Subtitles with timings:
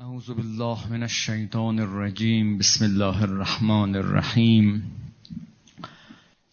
[0.00, 4.82] اعوذ بالله من الشیطان الرجیم بسم الله الرحمن الرحیم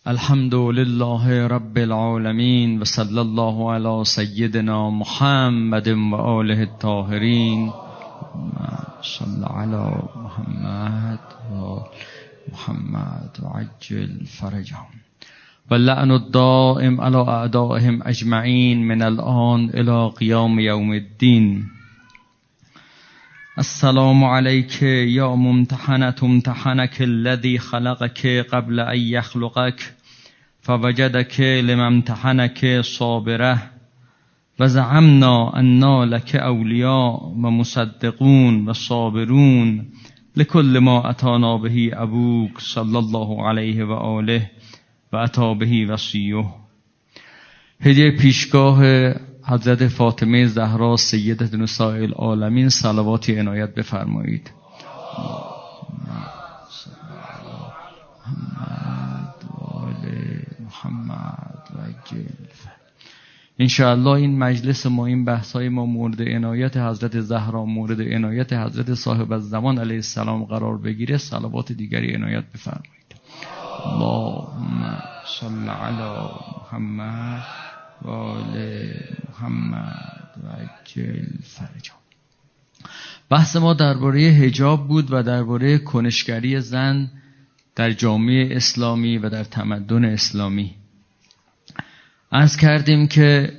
[0.05, 7.65] الحمد لله رب العالمین و صلی الله علی سیدنا محمد و آله الطاهرین
[9.15, 11.19] صلی علی محمد
[11.51, 11.79] و
[12.51, 15.01] محمد و عجل فرجهم.
[15.71, 21.63] و لعن الدائم علی اعدائهم اجمعین من الان الى قیام یوم الدین
[23.59, 29.93] السلام عليك يا ممتحنة امتحنك الذي خلقك قبل أن يخلقك
[30.61, 33.71] فوجدك لما امتحنك صابرة
[34.59, 39.89] وزعمنا أن لك أولياء ومصدقون وصابرون
[40.35, 44.47] لكل ما أتانا به أبوك صلى الله عليه وآله
[45.13, 46.45] وأتى به وصيه.
[47.81, 49.15] هدیه پیشگاه
[49.51, 54.51] حضرت فاطمه زهرا سیدت نساء العالمین صلواتی عنایت بفرمایید.
[60.59, 61.51] محمد
[63.59, 68.93] انشاءالله این مجلس ما این بحث های ما مورد عنایت حضرت زهرا مورد عنایت حضرت
[68.93, 71.17] صاحب الزمان علیه السلام قرار بگیره.
[71.17, 73.15] صلوات دیگری عنایت بفرمایید.
[73.85, 74.97] اللهم
[75.39, 76.29] صل علی
[76.71, 77.70] محمد.
[78.01, 78.83] و آل
[79.29, 81.93] محمد و عجل فرجا
[83.29, 87.11] بحث ما درباره هجاب بود و درباره کنشگری زن
[87.75, 90.75] در جامعه اسلامی و در تمدن اسلامی.
[92.31, 93.53] از کردیم که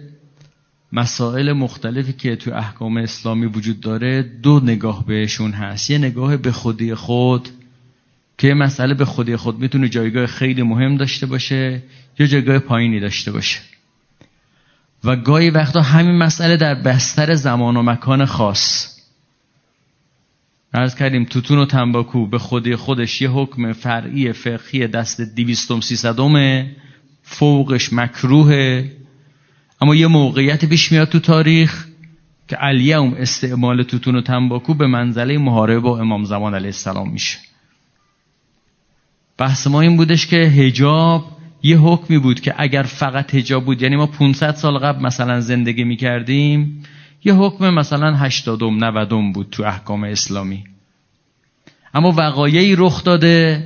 [0.93, 5.91] مسائل مختلفی که تو احکام اسلامی وجود داره دو نگاه بهشون هست.
[5.91, 7.49] یه نگاه به خودی خود
[8.39, 11.83] که مسئله به خودی خود می‌تونه جایگاه خیلی مهم داشته باشه
[12.19, 13.61] یا جایگاه پایینی داشته باشه.
[15.05, 18.89] و گاهی وقتا همین مسئله در بستر زمان و مکان خاص.
[20.75, 26.77] ارز کردیم توتون و تنباکو به خودی خودش یه حکم فرعی فقهی دست دیویستم سیصدمه
[27.23, 28.93] فوقش مکروهه.
[29.81, 31.87] اما یه موقعیت پیش میاد تو تاریخ
[32.49, 37.39] که الیوم استعمال توتون و تنباکو به منزله محاربه با امام زمان علیه السلام میشه.
[39.39, 41.25] بحث ما این بودش که هجاب
[41.63, 45.85] یه حکمی بود که اگر فقط هجاب بود یعنی ما 500 سال قبل مثلا زندگی
[45.85, 46.83] می‌کردیم
[47.25, 50.65] یه حکم مثلا 80 90 بود تو احکام اسلامی.
[51.95, 53.65] اما وقایعی رخ داده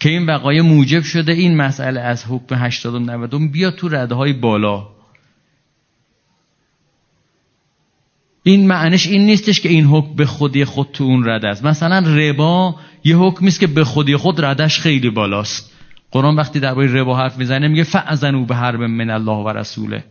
[0.00, 4.14] که این وقایع موجب شده این مسئله از حکم 80 و 90 بیاد تو رده
[4.14, 4.88] های بالا.
[8.42, 11.64] این معنیش این نیستش که این حکم به خودی خود تو اون رده است.
[11.64, 15.77] مثلا ربا یه حکمی است که به خودی خود ردش خیلی بالاست.
[16.10, 20.04] قرآن وقتی درباره ربا حرف می‌زنه میگه فعزنو به حرب من الله و رسوله.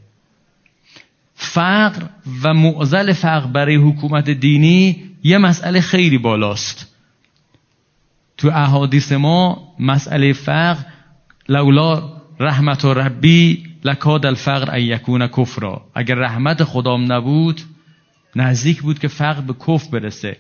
[1.36, 2.04] فقر
[2.44, 6.94] و معزل فقر برای حکومت دینی یه مسئله خیلی بالاست.
[8.38, 10.84] تو احادیث ما مسئله فقر
[11.50, 15.82] لولا رحمت و ربی لکاد الفقر ان یکون کفرا.
[15.96, 17.62] اگر رحمت خدام نبود
[18.36, 20.38] نزدیک بود که فقر به کف برسه.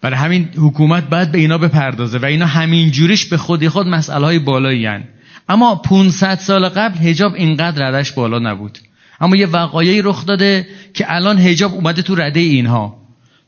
[0.00, 4.24] برای همین حکومت باید به اینا بپردازه و اینا همین جوریش به خودی خود مسئله
[4.24, 5.04] های بالایی هن.
[5.48, 8.78] اما 500 سال قبل هجاب اینقدر ردش بالا نبود.
[9.20, 12.98] اما یه وقایعی رخ داده که الان هجاب اومده تو رده اینها.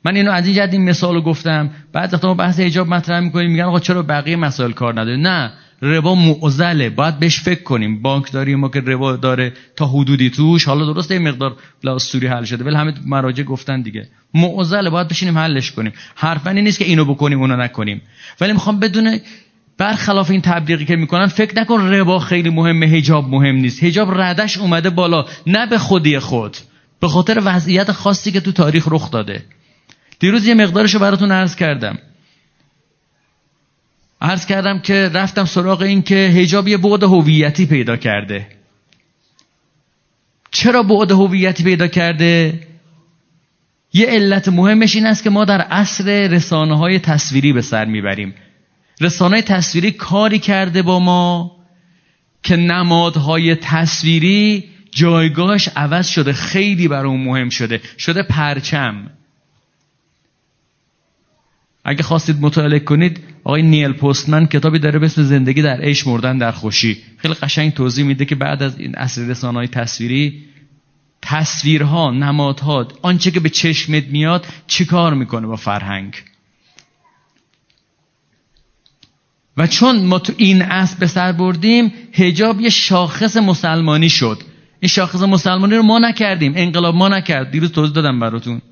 [0.05, 1.71] من اینو از این این مثال گفتم.
[1.93, 5.53] بعد وقتا ما بحث هجاب مطرح می‌کنیم میگن آقا چرا بقیه مسائل کار نداره نه.
[5.83, 6.91] ربا معضله.
[6.91, 8.03] باید بهش فکر کنیم.
[8.03, 10.65] بانک داریم ما که ربا داره تا حدودی توش.
[10.65, 12.65] حالا درسته این مقدار لاستوری حل شده.
[12.65, 14.09] ولی همه مراجع گفتن دیگه.
[14.35, 14.91] معضله.
[14.91, 15.93] باید بشینیم حلش کنیم.
[16.15, 18.03] حرفا نیست که اینو بکنیم اونو نکنیم.
[18.41, 19.21] ولی می‌خوام بدون
[19.79, 23.85] برخلاف این تبلیغی که می‌کنن فکر نکن ربا خیلی مهمه حجاب مهم نیست.
[23.85, 25.25] حجاب ردش اومده بالا.
[25.47, 26.57] نه به خودی خود.
[27.01, 29.45] به خاطر وضعیت خاصی که تو تاریخ رخ داده.
[30.19, 31.99] دیروز یه مقدارشو براتون عرض کردم.
[34.21, 38.47] عرض کردم که رفتم سراغ این که هجاب یه بعد هویتی پیدا کرده.
[40.51, 42.61] چرا بعد هویتی پیدا کرده؟
[43.93, 48.35] یه علت مهمش این است که ما در عصر رسانه های تصویری به سر می‌بریم.
[49.01, 51.57] رسانه تصویری کاری کرده با ما
[52.43, 57.81] که نمادهای تصویری جایگاهش عوض شده خیلی برای اون مهم شده.
[57.99, 59.11] شده پرچم.
[61.91, 66.39] اگه خواستید مطالعه کنید آقای نیل پستمن کتابی داره به اسم زندگی در عیش مردن
[66.39, 66.97] در خوشی.
[67.17, 70.43] خیلی قشنگ توضیح میده که بعد از این اصل رسانه‌های تصویری
[71.23, 76.15] تصویرها نمادها آنچه که به چشمت میاد چیکار می‌کنه با فرهنگ؟
[79.57, 84.43] و چون ما تو این اصل به سر بردیم هجاب یه شاخص مسلمانی شد.
[84.81, 86.53] این شاخص مسلمانی رو ما نکردیم.
[86.57, 87.51] انقلاب ما نکرد.
[87.51, 88.63] دیروز توضیح دادم براتون.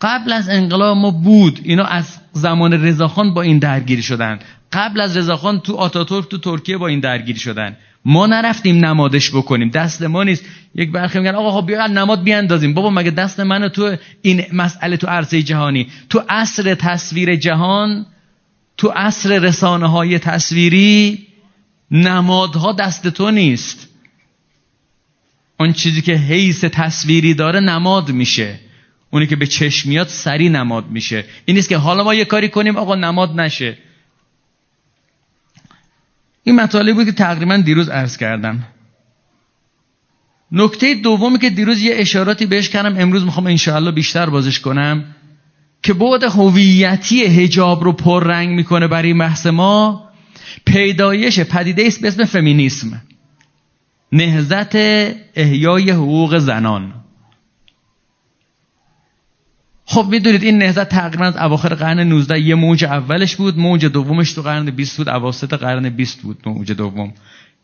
[0.00, 1.60] قبل از انقلاب ما بود.
[1.64, 4.38] اینا از زمان رضاخان با این درگیری شدن.
[4.72, 7.76] قبل از رضاخان تو آتاتورک تو ترکیه با این درگیری شدن.
[8.04, 9.70] ما نرفتیم نمادش بکنیم.
[9.70, 10.44] دست ما نیست.
[10.74, 12.74] یک برخی میگن آقا خب بیا نماد بیاندازیم.
[12.74, 18.06] بابا مگه دست من تو این مسئله تو عرصه جهانی تو عصر تصویر جهان
[18.76, 21.26] تو عصر رسانه های تصویری
[21.90, 23.88] نمادها دست تو نیست.
[25.60, 28.67] اون چیزی که حیث تصویری داره نماد میشه.
[29.10, 31.24] اونی که به چشم میاد سری نماد میشه.
[31.44, 33.78] این نیست که حالا ما یه کاری کنیم آقا نماد نشه.
[36.44, 38.66] این مطالبی بود که تقریبا دیروز عرض کردم.
[40.52, 45.04] نکته دومی که دیروز یه اشاراتی بهش کردم امروز می‌خوام انشاءالله بیشتر بازش کنم
[45.82, 50.08] که بعد هویتی هجاب رو پررنگ می‌کنه برای بحث ما
[50.64, 53.02] پیدایش پدیده است به اسم فمینیسم.
[54.12, 54.76] نهزت
[55.34, 56.97] احیای حقوق زنان.
[59.90, 64.32] خب می‌دونید این نهضت تقریبا از اواخر قرن 19 یه موج اولش بود موج دومش
[64.32, 67.12] تو قرن 20 بود اواسط قرن 20 بود موج دوم.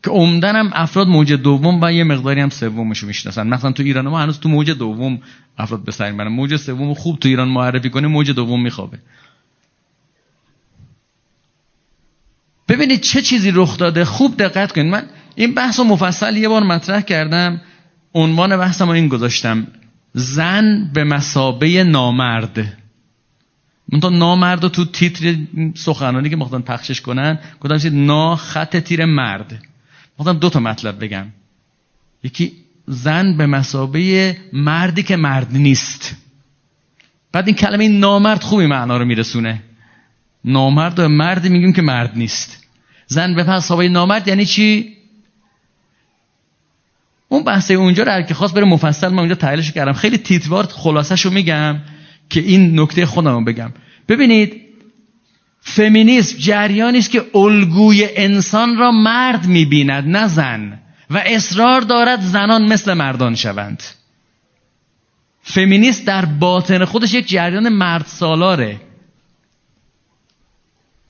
[0.03, 3.47] که عمدن هم افراد موج دوم و یه مقداری هم سومش رو می‌شناسن.
[3.47, 5.21] مثلا تو ایران ما هنوز تو موج دوم
[5.57, 8.99] افراد به سر موج سوم خوب تو ایران معرفی کنه موج دوم میخوابه.
[12.67, 14.91] ببینید چه چیزی رخ داده؟ خوب دقت کنید.
[14.91, 15.03] من
[15.35, 17.61] این بحث مفصل یه بار مطرح کردم.
[18.13, 19.67] عنوان بحثم این گذاشتم.
[20.15, 22.77] زن به مسابه نامرد.
[23.91, 25.35] من تا نامرد تو تیتر
[25.75, 29.61] سخنانی که مختن پخشش کنن گفتم نا خط تیر مرد.
[30.19, 31.25] مختن دو تا مطلب بگم.
[32.23, 32.51] یکی
[32.87, 36.15] زن به مسابه مردی که مرد نیست.
[37.31, 39.61] بعد این کلمه نامرد خوبی معنا رو میرسونه.
[40.45, 42.63] نامرد و مردی میگیم که مرد نیست.
[43.07, 44.97] زن به مسابه نامرد یعنی چی؟
[47.35, 49.93] اون بحث اونجا رو هر که خواست بره مفصل من اونجا تحلیلش کردم.
[49.93, 51.77] خیلی تیتوار خلاصش رو میگم
[52.29, 53.71] که این نکته خودم رو بگم.
[54.09, 54.61] ببینید
[55.61, 60.79] فمینیسم جریانی است که الگوی انسان را مرد می‌بیند نه زن.
[61.09, 63.83] و اصرار دارد زنان مثل مردان شوند.
[65.41, 68.81] فمینیست در باطن خودش یک جریان مرد سالاره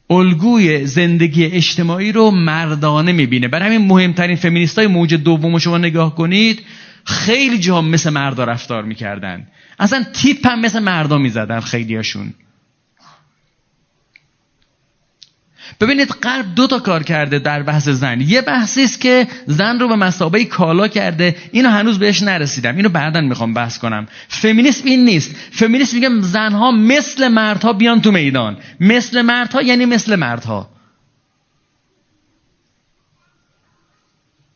[0.10, 3.48] الگوی زندگی اجتماعی رو مردانه می‌بینه.
[3.48, 6.62] برای همین مهمترین فمینیست های موج دوم شما نگاه کنید
[7.06, 9.48] خیلی جا مثل مردا رفتار می‌کردن.
[9.80, 12.34] اصلا تیپ هم مثل مردا می‌زدن خیلیاشون.
[15.80, 18.22] ببینید قلب دو تا کار کرده در بحث زن.
[18.22, 21.36] یه بحثی است که زن رو به مسابقه کالا کرده.
[21.52, 22.76] اینو هنوز بهش نرسیدم.
[22.76, 24.08] اینو بعدا می‌خوام بحث کنم.
[24.28, 25.36] فمینیسم این نیست.
[25.52, 28.58] فمینیسم میگه زنها مثل مردها بیان تو میدان.
[28.80, 30.70] مثل مردها یعنی مثل مردها.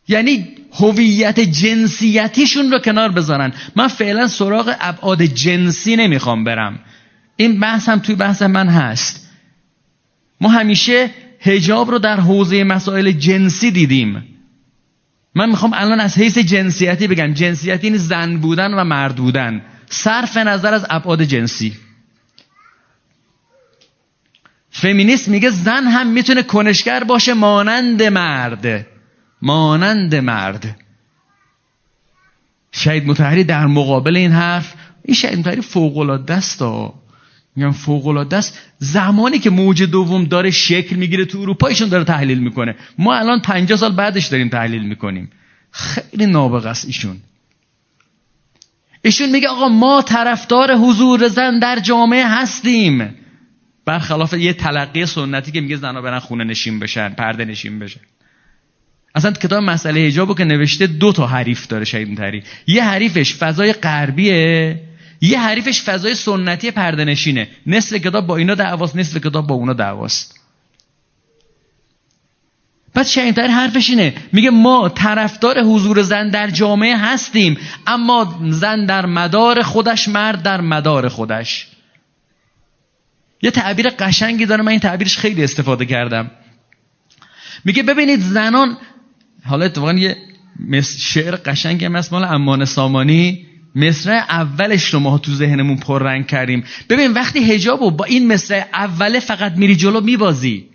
[0.07, 3.53] یعنی هویت جنسیتیشون رو کنار بذارن.
[3.75, 6.79] من فعلا سراغ ابعاد جنسی نمی‌خوام برم.
[7.35, 9.28] این بحث هم توی بحث من هست.
[10.41, 11.09] ما همیشه
[11.39, 14.23] هجاب رو در حوزه مسائل جنسی دیدیم.
[15.35, 17.33] من می‌خوام الان از حیث جنسیتی بگم.
[17.33, 19.61] جنسیتی این زن بودن و مرد بودن.
[19.89, 21.73] صرف نظر از ابعاد جنسی.
[24.71, 28.87] فمینیست میگه زن هم می‌تونه کنشگر باشه مانند مرد.
[29.41, 30.75] مانند مرد.
[32.71, 36.61] شهید متحری در مقابل این حرف این شهید متحری فوق است.
[37.59, 38.59] میگم فوق العاده است.
[38.77, 42.75] زمانی که موج دوم داره شکل می‌گیره تو اروپا ایشون داره تحلیل می‌کنه.
[42.97, 45.31] ما الان 50 سال بعدش داریم تحلیل می‌کنیم.
[45.71, 47.17] خیلی نابغه است ایشون.
[49.01, 53.15] ایشون میگه آقا ما طرفدار حضور زن در جامعه هستیم.
[53.85, 57.99] برخلاف یه تلقی سنتی که میگه زنا برن خونه نشین بشن پرده نشین بشن.
[59.15, 63.73] اصلا کتاب مسئله حجابو که نوشته دو تا حریف داره شهید تری یه حریفش فضای
[63.73, 64.81] غربیه.
[65.21, 67.47] یه حریفش فضای سنتی پرده نشینه.
[67.67, 70.39] نصف کتاب با اینا دعواست نصف کتاب با اونا دعواست.
[72.95, 74.13] پس شهیدتر حرفش اینه.
[74.33, 77.57] میگه ما طرفدار حضور زن در جامعه هستیم
[77.87, 81.67] اما زن در مدار خودش مرد در مدار خودش.
[83.41, 86.31] یه تعبیر قشنگی داره من این تعبیرش خیلی استفاده کردم.
[87.65, 88.77] میگه ببینید زنان
[89.45, 90.17] حالا اتفاقا یه
[90.97, 93.48] شعر قشنگی هم مال امان سامانی.
[93.75, 96.63] مصرع اولش رو ما تو ذهنمون پررنگ کردیم.
[96.89, 100.65] ببین وقتی هجابو با این مصرع اوله فقط میری جلو میبازی.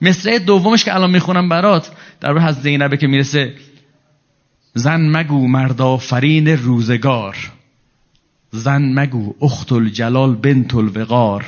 [0.00, 3.54] مصرع دومش که الان می‌خونم برات در از زینبه که می‌رسه
[4.74, 7.36] زن مگو مردافرین روزگار.
[8.50, 11.44] زن مگو اخت الجلال بنت الوقار.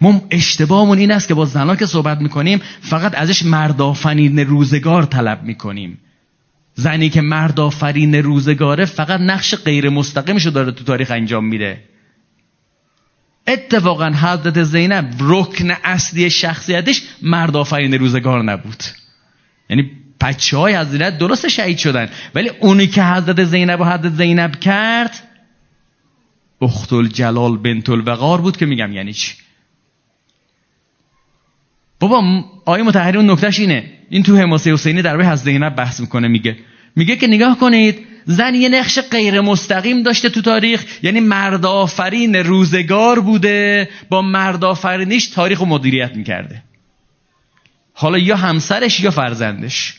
[0.00, 5.42] ما اشتباهمون این است که با زنها که صحبت می‌کنیم فقط ازش مردافنین روزگار طلب
[5.42, 5.98] می‌کنیم.
[6.74, 11.84] زنی که مرد آفرین روزگاره فقط نقش غیر مستقیمشو داره تو تاریخ انجام میده.
[13.46, 18.82] اتفاقا حضرت زینب رکن اصلی شخصیتش مرد آفرین روزگار نبود.
[19.70, 19.90] یعنی
[20.20, 22.08] بچه های حضرت درست شهید شدن.
[22.34, 25.28] ولی اونی که حضرت زینب و حضرت زینب کرد
[26.62, 29.34] اخت الجلال بنت الوقار بود که میگم یعنی چی؟
[32.00, 33.93] بابا آیه متحری اون نکتهش اینه.
[34.10, 36.56] این تو حماسه حسینی در حضرت زینب بحث می‌کنه میگه.
[36.96, 43.20] میگه که نگاه کنید زن یه نقش غیر مستقیم داشته تو تاریخ یعنی مردآفرین روزگار
[43.20, 46.62] بوده با مردآفرینیش تاریخ و مدیریت می‌کرده.
[47.92, 49.94] حالا یا همسرش یا فرزندش.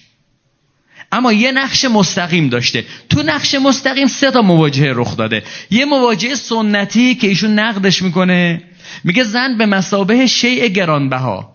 [1.12, 2.86] اما یه نقش مستقیم داشته.
[3.10, 5.44] تو نقش مستقیم سه تا مواجهه رخ داده.
[5.72, 8.62] یه مواجهه سنتی که ایشون نقدش می‌کنه.
[9.04, 11.55] میگه زن به مسابه شیء گرانبها.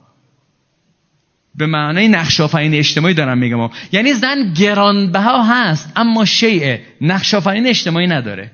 [1.55, 3.71] به معنای نقش آفرین اجتماعی دارم میگم.
[3.93, 8.51] یعنی زن گرانبها هست اما شیء نقش آفرین اجتماعی نداره.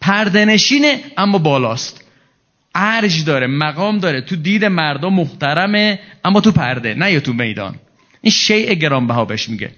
[0.00, 2.04] پردنشینه اما بالاست.
[2.74, 4.20] ارج داره مقام داره.
[4.20, 7.74] تو دید مردم محترمه اما تو پرده نه یا تو میدان.
[8.22, 9.70] این شیء گرانبها بهش میگه.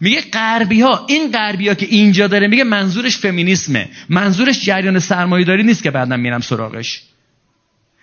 [0.00, 3.88] میگه غربی ها این غربی ها که اینجا داره میگه منظورش فمینیسمه.
[4.08, 7.02] منظورش جریان سرمایه‌داری نیست که بعدم میرم سراغش.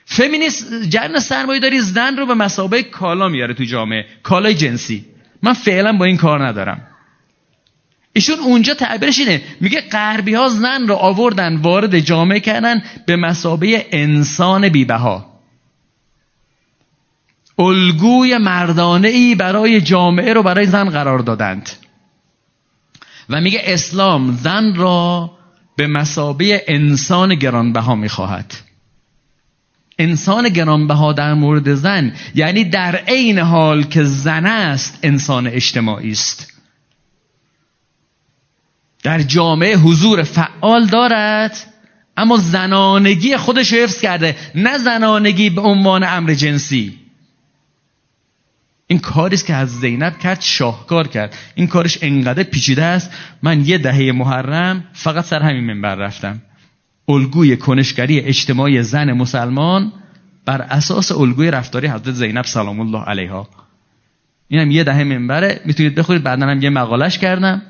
[0.09, 4.05] فمینیست جریان سرمایه داری زن رو به مسابقه کالا میاره تو جامعه.
[4.23, 5.05] کالای جنسی.
[5.43, 6.87] من فعلا با این کار ندارم.
[8.13, 9.41] ایشون اونجا تعبیرش اینه.
[9.61, 15.39] میگه غربی ها زن رو آوردن وارد جامعه کردن به مسابقه انسان بیبها.
[17.59, 21.69] الگوی مردانه ای برای جامعه رو برای زن قرار دادند.
[23.29, 25.31] و میگه اسلام زن را
[25.75, 28.66] به مسابقه انسان گرانبها می‌خواهد.
[29.99, 36.53] انسان گرانبها در مورد زن یعنی در عین حال که زن است انسان اجتماعی است.
[39.03, 41.57] در جامعه حضور فعال دارد
[42.17, 46.99] اما زنانگی خودش حفظ کرده نه زنانگی به عنوان امر جنسی.
[48.87, 51.35] این کاریست که از زینب کرد شاهکار کرد.
[51.55, 53.11] این کارش انقدر پیچیده است.
[53.43, 56.41] من یه دهه محرم فقط سر همین منبر رفتم.
[57.07, 59.91] الگوی کنشگری اجتماعی زن مسلمان
[60.45, 63.49] بر اساس الگوی رفتاری حضرت زینب سلام الله علیها.
[64.47, 65.61] اینم یه دهه منبره.
[65.65, 66.23] می‌تونید بخورید.
[66.23, 67.61] بعدا هم یه مقالش کردم.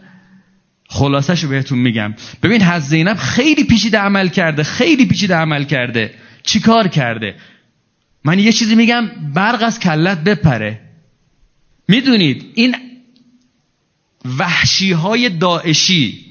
[0.90, 2.14] خلاصش رو بهتون میگم.
[2.44, 4.64] ببین حضرت زینب خیلی پیچیده عمل کرده.
[4.64, 6.14] خیلی پیچیده عمل کرده.
[6.44, 7.36] چیکار کرده؟
[8.24, 10.80] من یه چیزی میگم برق از کلت بپره.
[11.88, 12.76] می‌دونید؟ این
[14.40, 16.27] وحشی های داعشی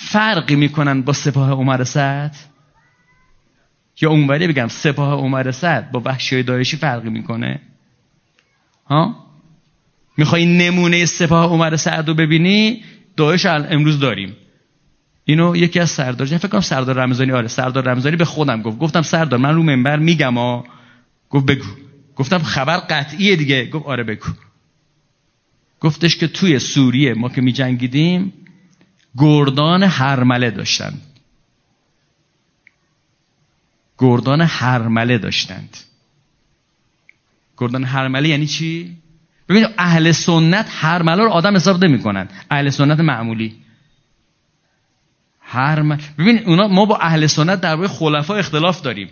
[0.00, 2.36] فرقی می‌کنن با سپاه عمر سعد
[4.00, 7.60] یا اونوری بگم سپاه عمر سعد با وحشی داعشی فرقی می‌کنه؟
[8.86, 9.26] ها؟
[10.16, 12.82] می‌خوای نمونه سپاه عمر سعد رو ببینی؟
[13.16, 14.36] داعش امروز داریم.
[15.24, 18.78] اینو یکی از سردار فکر کنم سردار رمضانی آره سردار رمضانی به خودم گفت.
[18.78, 20.64] گفتم سردار من رو منبر میگم ها
[21.30, 21.66] گفت بگو.
[22.16, 23.66] گفتم خبر قطعیه دیگه.
[23.66, 24.26] گفت آره بگو.
[25.80, 28.32] گفتش که توی سوریه ما که میجنگیدیم
[29.18, 30.92] گردان هرمله داشتن
[33.98, 35.76] گردان هرمله داشتند.
[37.58, 38.96] گردان هرمله یعنی چی؟
[39.48, 43.56] ببینید اهل سنت هرمله رو آدم حساب نمی کنند اهل سنت معمولی.
[45.40, 49.10] هرمله ببین اونا ما با اهل سنت در خلفا اختلاف داریم.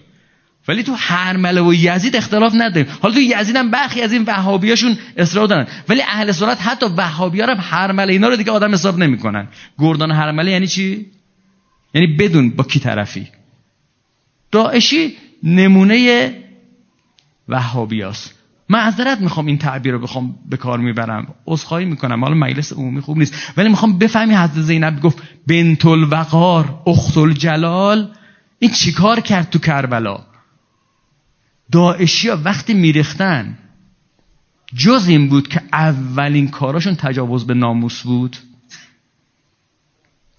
[0.69, 2.93] ولی تو هرمله و یزید اختلاف نداریم.
[3.03, 5.67] حالا تو یزید هم برخی از این وهابیاشون اصرار دارن.
[5.89, 9.49] ولی اهل سنت حتی وهابیا هم هرمله اینا رو دیگه آدم حساب نمی‌کنن.
[9.79, 11.07] گردان هرمله یعنی چی؟
[11.95, 13.29] یعنی بدون با کی طرفی؟
[14.53, 16.35] داعشی نمونه
[17.49, 18.35] وهابیاست.
[18.69, 21.35] معذرت می‌خوام این تعبیر رو بخوام به کار می‌برم.
[21.47, 22.25] عذرخواهی می‌کنم.
[22.25, 23.53] حالا مجلس عمومی خوب نیست.
[23.57, 28.11] ولی می‌خوام بفهمی حضرت زینب گفت بنت الوقار اخت الجلال
[28.59, 30.21] این چیکار کرد تو کربلا؟
[31.73, 33.59] داعشی ها وقتی میریختن
[34.77, 38.37] جز این بود که اولین کاراشون تجاوز به ناموس بود؟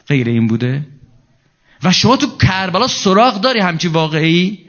[0.07, 0.87] غیر این بوده؟
[1.83, 4.67] و شما تو کربلا سراغ داری همچی واقعی؟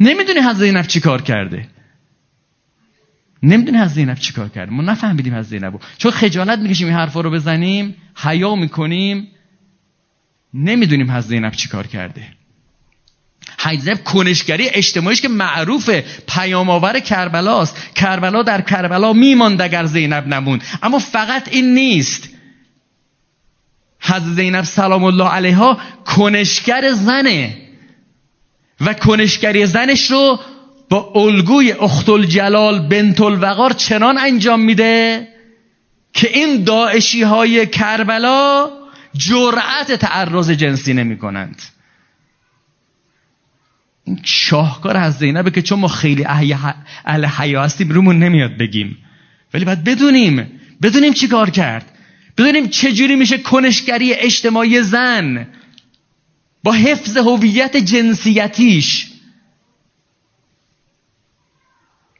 [0.00, 1.68] نمی‌دونی حضرت زینب چی کار کرده.
[3.42, 4.72] نمی‌دونی حضرت زینب چی کار کرده.
[4.72, 9.28] ما نفهمیدیم حضرت زینب چون خجالت می‌کشیم این حرفا رو بزنیم حیا می‌کنیم
[10.54, 12.41] نمی‌دونیم حضرت زینب چی کار کرده.
[13.62, 17.76] حضرت کنشگری اجتماعیش که معروفه پیام آور کربلاست.
[17.94, 20.64] کربلا در کربلا میماند اگر زینب نموند.
[20.82, 22.28] اما فقط این نیست.
[24.00, 27.56] حضرت زینب سلام الله علیها کنشگر زنه.
[28.80, 30.38] و کنشگری زنش رو
[30.90, 35.28] با الگوی اخت الجلال بنت الوقار چنان انجام میده
[36.12, 38.70] که این داعشی های کربلا
[39.16, 41.62] جرأت تعرض جنسی نمی کنند
[44.04, 48.98] این شاهکار از زینبه که چون ما خیلی اهل حیا هستیم رومون نمیاد بگیم.
[49.54, 50.60] ولی باید بدونیم.
[50.82, 51.92] بدونیم چی کار کرد.
[52.38, 55.46] بدونیم چجوری میشه کنشگری اجتماعی زن
[56.62, 59.08] با حفظ هویت جنسیتیش.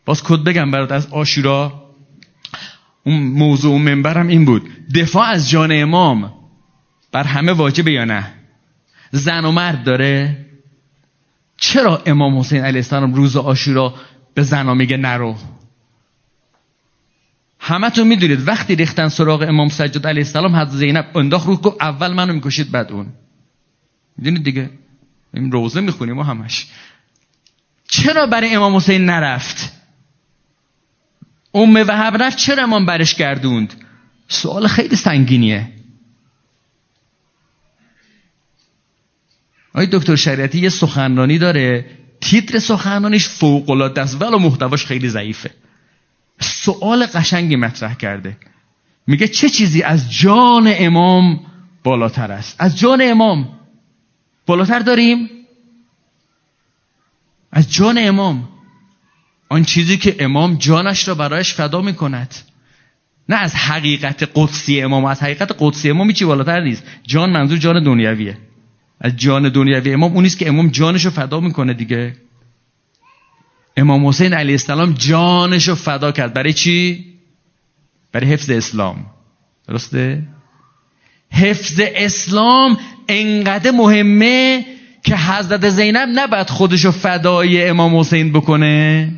[0.05, 1.83] باز کد بگم برات از آشورا
[3.05, 4.71] اون موضوع منبرم این بود.
[4.95, 6.33] دفاع از جان امام
[7.13, 8.35] بر همه واجبه یا نه؟
[9.11, 10.47] زن و مرد داره؟
[11.63, 13.95] چرا امام حسین علیه السلام روز آشورا
[14.35, 15.37] به زنا میگه نرو؟
[17.59, 21.83] همه تو می‌دونید وقتی ریختن سراغ امام سجاد علیه السلام حضرت زینب انداخت رو گفت
[21.83, 23.07] اول منو می‌کشید بعد اون.
[24.19, 24.71] می‌دونید دیگه؟
[25.35, 26.67] این روزه می‌خونیم و همش.
[27.89, 29.73] چرا برای امام حسین نرفت؟
[31.55, 33.75] ام وهب رفت چرا امام برش گردوند؟
[34.29, 35.69] سوال خیلی سنگینیه.
[39.75, 41.87] آقای دکتر شریعتی یه سخنرانی داره.
[42.21, 45.51] تیتر سخنرانیش فوق العاده است ولی محتواش خیلی ضعیفه.
[46.41, 48.37] سوال قشنگی مطرح کرده.
[49.07, 51.41] میگه چه چیزی از جان امام
[51.85, 53.49] بالاتر است؟ از جان امام
[54.47, 55.31] بالاتر داریم؟
[57.53, 58.49] از جان امام.
[59.49, 62.35] آن چیزی که امام جانش را برایش فدا می‌کند.
[63.29, 66.83] نه از حقیقت قدسی امام از حقیقت قدسی امام چی بالاتر نیست.
[67.07, 68.39] جان منظور جان دنیویه
[69.05, 72.17] از جان دنیوی امام اونیست که امام جانش رو فدا می‌کنه دیگه.
[73.77, 76.35] امام حسین علیه السلام جانش رو فدا کرد.
[76.35, 77.05] برای چی؟
[78.13, 79.07] برای حفظ اسلام.
[79.69, 80.23] درسته؟
[81.31, 82.79] حفظ اسلام
[83.09, 84.67] انقدر مهمه
[85.05, 89.13] که حضرت زینب نباید خودشو فدای امام حسین بکنه.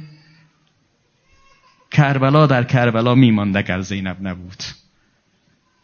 [1.90, 4.62] کربلا در کربلا میماند اگر زینب نبود.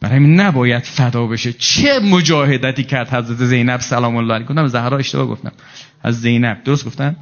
[0.01, 1.53] برای همین نباید فدا بشه.
[1.53, 4.47] چه مجاهدتی کرد حضرت زینب؟ سلام الله علیه.
[4.47, 5.51] گفتم زهرا اشتباه گفتم.
[6.03, 6.63] از زینب.
[6.63, 7.15] درست گفتم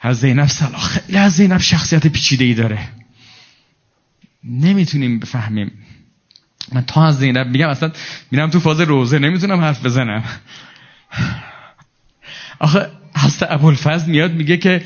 [0.00, 0.80] از زینب سلام.
[0.80, 2.78] خیلی از زینب شخصیت پیچیده ای داره.
[4.44, 5.72] نمی‌تونیم بفهمیم.
[6.72, 7.90] من تا از زینب میگم اصلا
[8.30, 9.18] میرم تو فاز روزه.
[9.18, 10.24] نمی‌تونم حرف بزنم.
[12.58, 14.84] آخه حضرت ابوالفضل میاد میگه که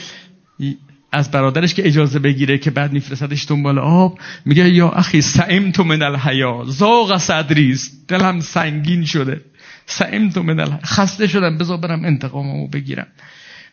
[1.13, 5.85] از برادرش که اجازه بگیره که بعد میفرستدش دنبال آب میگه یا اخی سعیم تو
[5.85, 6.65] من الحیا.
[6.67, 9.41] زاغ صدریست دلم سنگین شده.
[9.87, 11.59] سعیم تو من الحیا خسته شدم.
[11.59, 13.07] بذار برم انتقاممو بگیرم.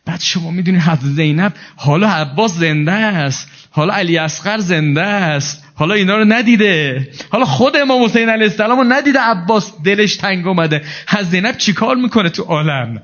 [0.06, 3.50] بعد شما می‌دونی حضرت زینب حالا عباس زنده است.
[3.72, 5.64] حالا علی اصغر زنده است.
[5.76, 7.08] حالا اینا رو ندیده.
[7.30, 10.82] حالا خود امام حسین علیه السلام رو ندیده عباس دلش تنگ اومده.
[11.08, 13.02] حضرت زینب چیکار می‌کنه تو عالم؟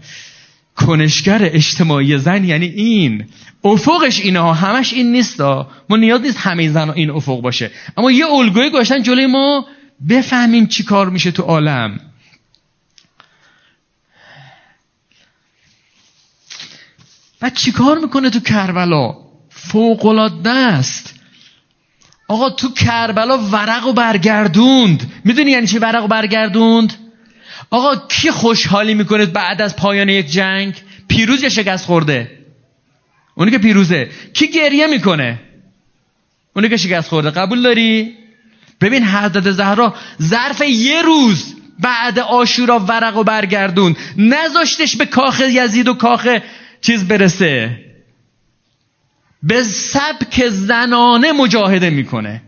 [0.76, 3.26] کنشگر اجتماعی زن یعنی این.
[3.64, 7.72] افقش اینها همش این نیست ما نیاز نیست همه زن این افق باشه.
[7.98, 9.68] اما یه الگوی گذاشتن جلوی ما
[10.10, 12.00] بفهمیم چی کار میشه تو عالم.
[17.42, 19.16] و چی کار می‌کنه تو کربلا؟
[19.50, 20.06] فوق
[20.46, 21.14] است
[22.28, 25.12] آقا تو کربلا ورق و برگردوند.
[25.26, 27.11] می‌دونی یعنی چی ورق و برگردوند؟
[27.70, 32.32] آقا کی خوشحالی می‌کنه بعد از پایان یک جنگ؟ پیروز یا شکست خورده؟
[33.36, 34.10] اونی که پیروزه.
[34.34, 35.40] کی گریه می‌کنه؟
[36.56, 37.30] اونی که شکست خورده.
[37.30, 38.16] قبول داری؟
[38.82, 43.96] ببین حضرت زهرا ظرف یه روز بعد آشورا ورق و برگردون.
[44.18, 46.28] نذاشتش به کاخ یزید و کاخ
[46.82, 47.80] چیز برسه.
[49.44, 52.42] به سبک زنانه مجاهده می‌کنه.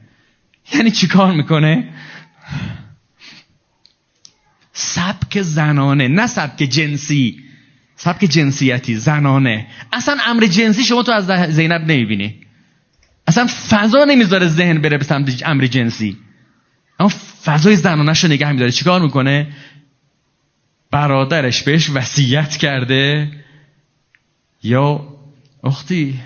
[0.74, 1.94] یعنی چی کار می‌کنه؟
[4.74, 7.44] سبک زنانه نه سبک جنسی.
[7.96, 9.68] سبک جنسیتی زنانه.
[9.94, 12.36] اصلا امر جنسی شما تو از زینب نمی‌بینی.
[13.28, 16.18] اصلا فضا نمی‌ذاره ذهن بره به سمت امر جنسی.
[17.00, 17.12] اما
[17.44, 18.72] فضای زنانش رو نگه میداره.
[18.72, 19.48] چیکار می‌کنه؟
[20.92, 23.32] برادرش بهش وصیت کرده.
[24.64, 25.08] یا
[25.64, 26.20] اختی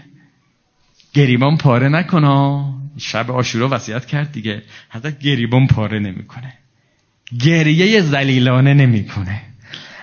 [1.13, 4.63] گریبان پاره نکنا شب آشورا وصیت کرد دیگه.
[4.89, 6.53] حتی گریبان پاره نمی‌کنه.
[7.45, 9.41] گریه زلیلانه نمی‌کنه.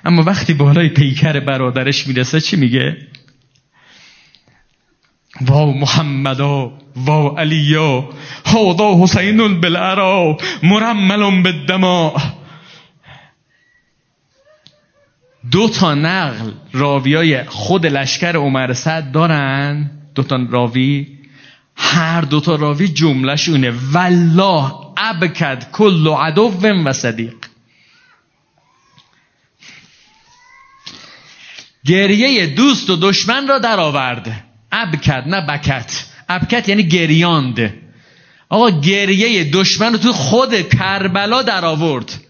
[0.05, 2.97] اما وقتی بالای پیکر برادرش می‌رسه چی میگه؟
[5.41, 8.09] واو محمدا واو علیا
[8.47, 12.21] هادا حسین بالعرا مرمل بالدماء.
[15.51, 19.91] دو تا نقل راویای خود لشکر عمر سعد دارن.
[20.15, 21.19] دو تا راوی
[21.77, 27.35] هر دو تا راوی جملهشونه والله ابکد کل عدو و صدیق.
[31.87, 36.05] گریه دوست و دشمن را درآورد ابکت نه بکت.
[36.29, 37.75] ابکت یعنی گریاند.
[38.49, 42.21] آقا گریه دشمن رو تو خود کربلا در آورد.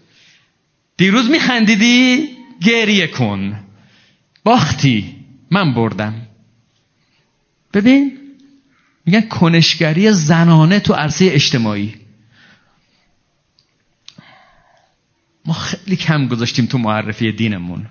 [0.97, 2.29] دیروز میخندیدی؟
[2.65, 3.59] گریه کن.
[4.43, 5.15] باختی.
[5.51, 6.27] من بردم.
[7.73, 8.24] ببین.
[9.05, 11.95] میگن کنشگری زنانه تو عرصه اجتماعی.
[15.45, 17.89] ما خیلی کم گذاشتیم تو معرفی دینمون.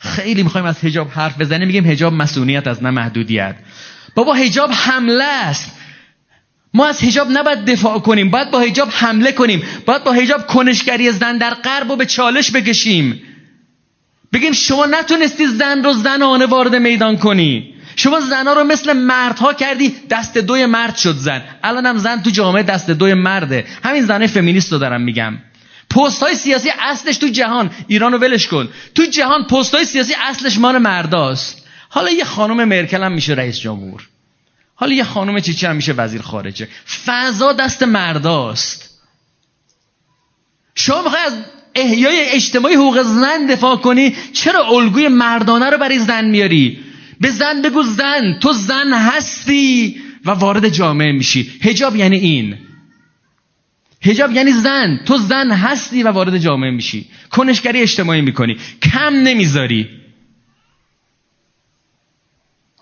[0.00, 1.66] خیلی می‌خوایم از هجاب حرف بزنیم.
[1.66, 3.56] میگیم هجاب مسئولیت از نه محدودیت.
[4.14, 5.72] بابا هجاب حمله است.
[6.74, 8.30] ما از هجاب نباید دفاع کنیم.
[8.30, 9.62] باید با هجاب حمله کنیم.
[9.86, 13.22] باید با هجاب کنشگری زن در غرب رو به چالش بکشیم.
[14.32, 17.74] بگیم شما نتونستی زن رو زنانه وارد میدان کنی.
[17.96, 21.42] شما زنها رو مثل مردها کردی دست دوی مرد شد زن.
[21.62, 23.66] الانم زن تو جامعه دست دوی مرده.
[23.84, 25.38] همین زنه فمینیست رو دارم میگم.
[25.90, 27.70] پست های سیاسی اصلش تو جهان.
[27.86, 28.68] ایرانو ولش کن.
[28.94, 31.66] تو جهان پست های سیاسی اصلش مال مرداست.
[31.88, 34.08] حالا یه خانم مرکل هم میشه رئیس جمهور.
[34.74, 36.68] حالا یه خانم چیچی هم میشه وزیر خارجه.
[37.06, 39.00] فضا دست مرداست.
[40.74, 41.32] شما می‌خوای از
[41.74, 46.78] احیای اجتماعی حقوق زن دفاع کنی چرا الگوی مردانه رو برای زن میاری؟
[47.20, 51.50] به زن بگو زن تو زن هستی و وارد جامعه میشی.
[51.62, 52.58] هجاب یعنی این.
[54.02, 57.06] هجاب یعنی زن تو زن هستی و وارد جامعه میشی.
[57.30, 58.56] کنشگری اجتماعی می‌کنی.
[58.82, 59.88] کم نمی‌ذاری.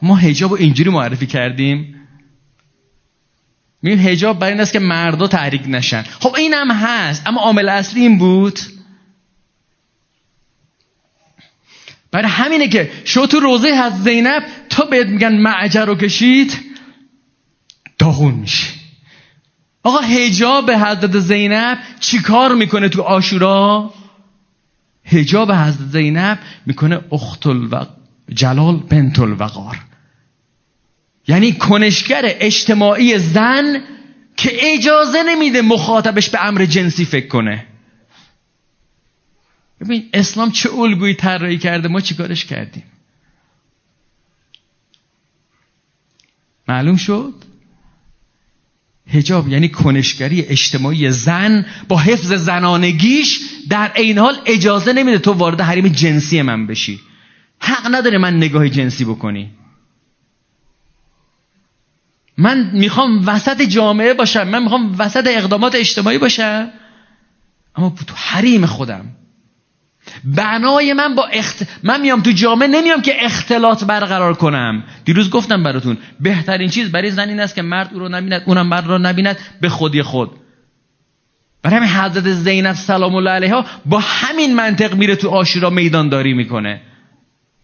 [0.02, 1.94] ما هجاب رو اینجوری معرفی کردیم.
[3.82, 6.02] میگیم هجاب برای این است که مردا تحریک نشن.
[6.02, 8.58] خب این هم هست اما عامل اصلی این بود
[12.12, 16.58] برای همینه که شو تو روزه از زینب تا بهت میگن معجر رو کشید
[17.98, 18.66] داغون میشه
[19.82, 23.94] آقا هجاب حضرت زینب چیکار می‌کنه تو آشورا؟
[25.04, 27.86] هجاب حضرت زینب می‌کنه اختل و
[28.34, 29.78] جلال بنت الوقار.
[31.28, 33.82] یعنی کنشگر اجتماعی زن
[34.36, 37.66] که اجازه نمیده مخاطبش به امر جنسی فکر کنه.
[39.80, 42.84] ببین اسلام چه الگویی طراحی کرده؟ ما چیکارش کردیم؟
[46.68, 47.34] معلوم شد؟
[49.06, 55.60] هجاب یعنی کنشگری اجتماعی زن با حفظ زنانگیش در این حال اجازه نمیده تو وارد
[55.60, 57.00] حریم جنسی من بشی.
[57.58, 59.50] حق نداره من نگاه جنسی بکنی.
[62.38, 66.70] من می‌خوام وسط جامعه باشم من می‌خوام وسط اقدامات اجتماعی باشم.
[67.76, 69.16] اما تو حریم خودم.
[70.24, 71.62] بنای من با اخت...
[71.82, 74.84] من میام تو جامعه نمیام که اختلاط برقرار کنم.
[75.04, 78.66] دیروز گفتم براتون بهترین چیز برای زن این است که مرد او رو نبیند اونم
[78.66, 80.30] مرد رو نبیند به خودی خود.
[81.62, 86.80] برای همین حضرت زینب سلام الله علیها با همین منطق میره تو آشورا میدانداری می‌کنه.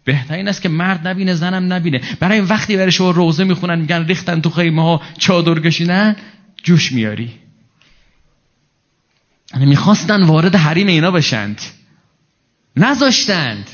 [0.04, 2.00] بهترین است که مرد نبینه زنم نبینه.
[2.20, 6.16] برای این وقتی برای شما روزه می‌خونن میگن ریختن تو خیمه ها چادر کشیدن
[6.62, 7.30] جوش میاری.
[9.54, 11.60] یعنی می‌خواستن وارد حریم اینا بشند.
[12.76, 13.70] نذاشتند.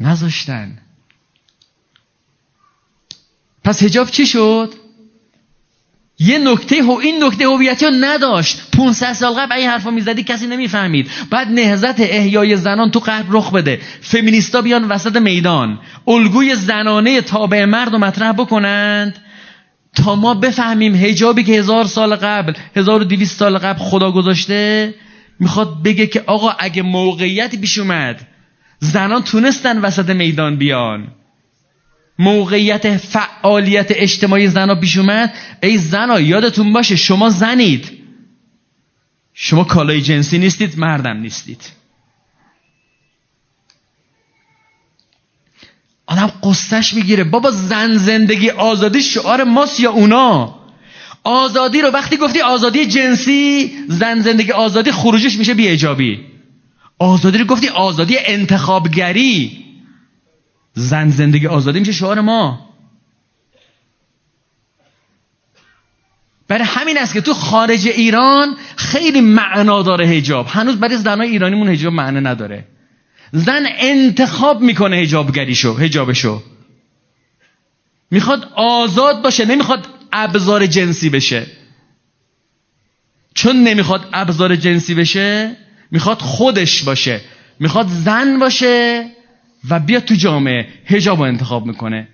[0.00, 0.78] نذاشتن
[3.64, 4.74] پس هجاب چی شد؟
[6.18, 8.70] یه نکته هو این نکته هویتی رو نداشت.
[8.76, 11.10] 500 سال قبل این حرفا می‌زدی کسی نمی‌فهمید.
[11.30, 13.80] بعد نهزت احیای زنان تو غرب رخ بده.
[14.00, 15.78] فمینیستا بیان وسط میدان.
[16.06, 19.18] الگوی زنانه تابع مرد رو مطرح بکنند
[19.94, 24.94] تا ما بفهمیم هجابی که هزار سال قبل 1200 سال قبل خدا گذاشته
[25.40, 28.26] می‌خواد بگه که آقا اگه موقعیتی پیش اومد
[28.78, 31.08] زنان تونستن وسط میدان بیان.
[32.18, 37.92] موقعیت فعالیت اجتماعی زنا پیش اومد ای زنا یادتون باشه شما زنید.
[39.34, 41.70] شما کالای جنسی نیستید مردم نیستید.
[46.06, 47.24] آدم قصهش می‌گیره.
[47.24, 50.63] بابا زن زندگی آزادی شعار ماست یا اونا؟
[51.24, 55.78] آزادی رو وقتی گفتی آزادی جنسی زن زندگی آزادی خروجش میشه بی
[56.98, 59.64] آزادی رو گفتی آزادی انتخابگری.
[60.74, 62.70] زن زندگی آزادی میشه شعار ما.
[66.48, 71.68] برای همین است که تو خارج ایران خیلی معنا داره هجاب هنوز برای زنای ایرانیمون
[71.68, 72.64] هجاب معنا نداره.
[73.32, 76.42] زن انتخاب می‌کنه هجابگریشو هجابشو
[78.10, 81.46] می‌خواد آزاد باشه نمی‌خواد ابزار جنسی بشه.
[83.34, 85.56] چون نمی‌خواد ابزار جنسی بشه
[85.90, 87.20] می‌خواد خودش باشه.
[87.60, 89.10] می‌خواد زن باشه
[89.70, 92.08] و بیا تو جامعه هجاب انتخاب می‌کنه.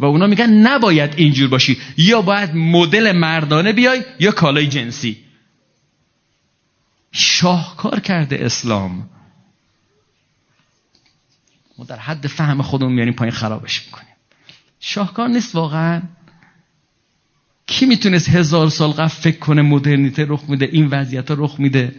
[0.00, 1.78] و اونا میگن نباید اینجور باشی.
[1.96, 5.16] یا باید مدل مردانه بیای یا کالای جنسی.
[7.12, 9.10] شاهکار کرده اسلام.
[11.78, 14.14] ما در حد فهم خودمون میاریم پایین خرابش می‌کنیم.
[14.80, 16.02] شاهکار نیست واقعا.
[17.68, 21.94] کی می‌تونست هزار سال قبل فکر کنه مدرنیته رخ میده این وضعیت رخ میده؟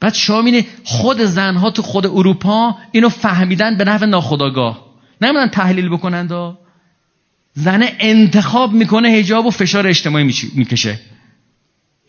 [0.00, 4.86] بعد شامینه خود زنها تو خود اروپا اینو فهمیدن به نحو ناخداگاه
[5.20, 6.32] نمیدن تحلیل بکنند
[7.54, 11.00] زن انتخاب می‌کنه هجاب و فشار اجتماعی می‌کشه.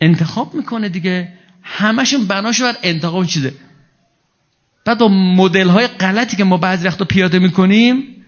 [0.00, 1.32] انتخاب می‌کنه دیگه.
[1.62, 3.54] همشون بناشو بر انتخاب چیزه.
[4.84, 8.21] بعد مدل های غلطی که ما بعضی وقتا پیاده می‌کنیم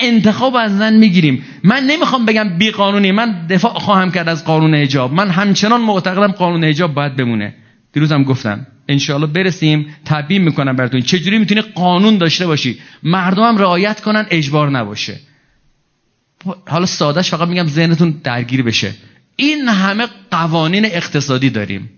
[0.00, 1.44] این انتخاب از زن می‌گیریم.
[1.64, 3.12] من نمی‌خوام بگم بی قانونی.
[3.12, 5.12] من دفاع خواهم کرد از قانون حجاب.
[5.12, 7.54] من همچنان معتقدم قانون حجاب باید بمونه.
[7.92, 8.66] دیروزم گفتم.
[8.88, 9.86] انشاءالله برسیم.
[10.04, 11.00] تبیین می‌کنم براتون.
[11.00, 15.20] چجوری می‌تونی قانون داشته باشی؟ مردم هم رعایت کنن اجبار نباشه.
[16.68, 18.94] حالا سادهش فقط میگم ذهنتون درگیر بشه.
[19.36, 21.90] این همه قوانین اقتصادی داریم.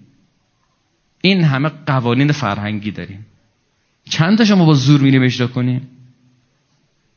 [1.20, 3.26] این همه قوانین فرهنگی داریم.
[4.10, 5.88] چند تا شما با زور میریم اجرا کنیم؟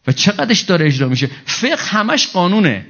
[0.07, 2.85] و چقدرش داره اجرا میشه؟ فقه همش قانونه.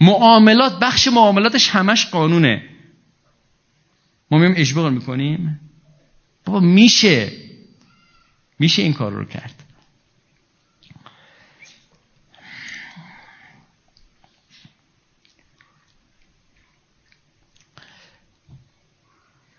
[0.00, 2.68] معاملات بخش معاملاتش همش قانونه.
[4.30, 5.60] ما میم اجبار می‌کنیم؟
[6.44, 7.32] بابا میشه.
[8.58, 9.54] میشه این کار رو کرد.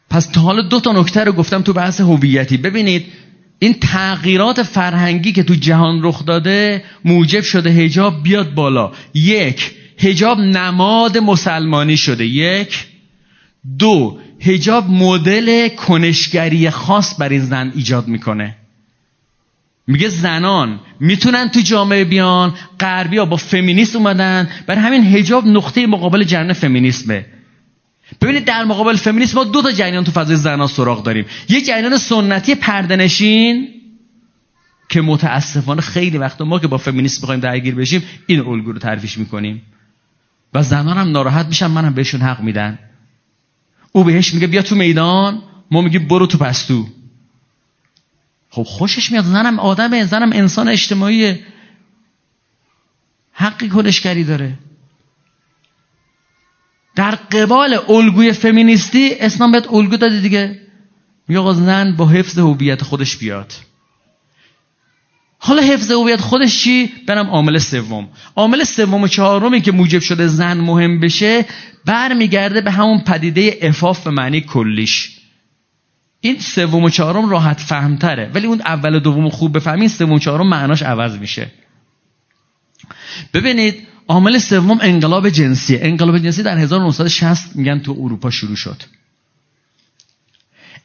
[0.09, 2.57] پس تا حالا دو تا نکته رو گفتم تو بحث هویتی.
[2.57, 3.13] ببینید
[3.63, 8.91] این تغییرات فرهنگی که تو جهان رخ داده موجب شده هجاب بیاد بالا.
[9.13, 12.25] یک هجاب نماد مسلمانی شده.
[12.25, 12.87] یک.
[13.79, 18.55] دو هجاب مدل کنشگری خاص برای زن ایجاد می‌کنه.
[19.87, 24.49] میگه زنان می‌تونن تو جامعه بیان غربی ها با فمینیست اومدن.
[24.67, 27.25] برای همین هجاب نقطه مقابل جریان فمینیسمه.
[28.21, 31.25] ببینید در مقابل فمینیسم ما دو تا جریان تو فضای زنان سراغ داریم.
[31.49, 33.67] یه جریان سنتی پردنشین
[34.89, 39.17] که متاسفانه خیلی وقتا ما که با فمینیسم بخوایم درگیر بشیم این الگو رو ترویج
[39.17, 39.61] می‌کنیم.
[40.53, 42.79] و زنان هم ناراحت میشن منم بهشون حق میدن.
[43.91, 46.87] او بهش میگه بیا تو میدان ما میگیم برو تو پستو.
[48.49, 51.39] خب خوشش میاد زنم آدمه زنم انسان اجتماعی
[53.33, 54.53] حقی کنشگری داره.
[56.95, 60.59] در قبال الگوی فمینیستی اسلام بهت الگو داده دیگه.
[61.27, 63.53] میگه زن با حفظ هویت خودش بیاد.
[65.37, 68.09] حالا حفظ هویت خودش چی؟ برم عامل سوم.
[68.35, 71.45] عامل سوم و چهارمی که موجب شده زن مهم بشه
[71.85, 75.17] برمیگرده به همون پدیده افاف به معنی کلیش.
[76.21, 80.19] این سوم و چهارم راحت فهمتره ولی اون اول و دوم خوب بفهمین سوم و
[80.19, 81.51] چهارم معناش عوض میشه.
[83.33, 85.77] ببینید عامل سوم انقلاب جنسی.
[85.77, 88.83] انقلاب جنسی در 1960 میگن تو اروپا شروع شد.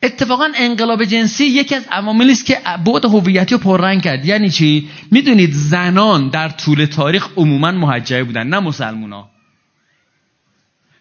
[0.03, 4.25] اتفاقا انقلاب جنسی یکی از عواملی است که بعد هویتی رو پررنگ کرد.
[4.25, 9.31] یعنی چی؟ می‌دونید زنان در طول تاریخ عموما محجبه بودن نه مسلمونا.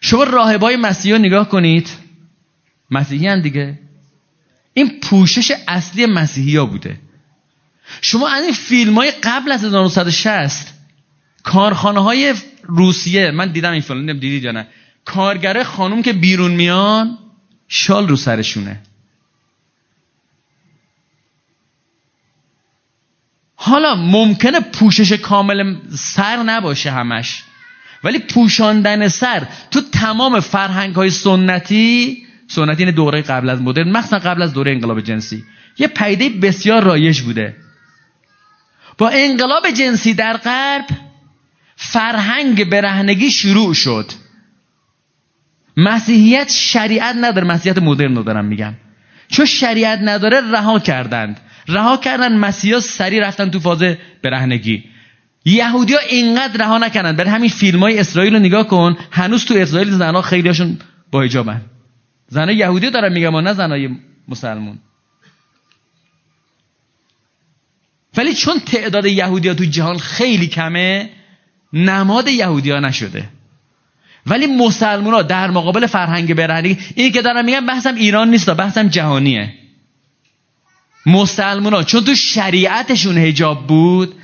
[0.00, 1.88] شما راهبای مسیحی رو نگاه کنید.
[2.90, 3.78] مسیحی دیگه.
[4.74, 6.98] این پوشش اصلی مسیحی ها بوده.
[8.00, 10.75] شما از این فیلم های قبل از 1960
[11.46, 14.66] کارخانه های روسیه من دیدم این فیلم دیدید یا نه.
[15.04, 17.18] کارگره خانوم که بیرون میان
[17.68, 18.80] شال رو سرشونه.
[23.54, 27.44] حالا ممکنه پوشش کامل سر نباشه همش
[28.04, 34.18] ولی پوشاندن سر تو تمام فرهنگ های سنتی سنتی این دوره قبل از مدرن مخصوصا
[34.18, 35.44] قبل از دوره انقلاب جنسی
[35.78, 37.56] یه پیده بسیار رایج بوده.
[38.98, 40.86] با انقلاب جنسی در غرب
[41.76, 44.12] فرهنگ برهنگی شروع شد.
[45.76, 48.74] مسیحیت شریعت نداره مسیحیت مدرن رو دارم میگم
[49.28, 51.40] چون شریعت نداره رها کردند.
[51.68, 53.82] رها کردن مسیحا سری رفتن تو فاز
[54.22, 54.84] برهنگی.
[55.44, 58.96] یهودی ها اینقدر رها نکنن برای همین فیلم های اسرائیل رو نگاه کن.
[59.10, 60.78] هنوز تو اسرائیل زنها خیلی هاشون
[61.10, 61.60] با حجابن
[62.28, 63.88] زنها یهودی دارن میگم نه زنهای
[64.28, 64.78] مسلمون.
[68.16, 71.10] ولی چون تعداد یهودی ها تو جهان خیلی کمه
[71.76, 73.28] نماد یهودی ها نشده.
[74.26, 78.88] ولی مسلمان ها در مقابل فرهنگ برهنگی این که دارم میگم بحثم ایران نیست بحثم
[78.88, 79.54] جهانیه.
[81.06, 84.14] مسلمان ها چون تو شریعتشون هجاب بود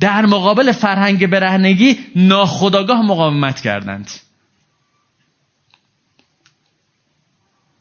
[0.00, 4.10] در مقابل فرهنگ برهنگی ناخداگاه مقاومت کردند.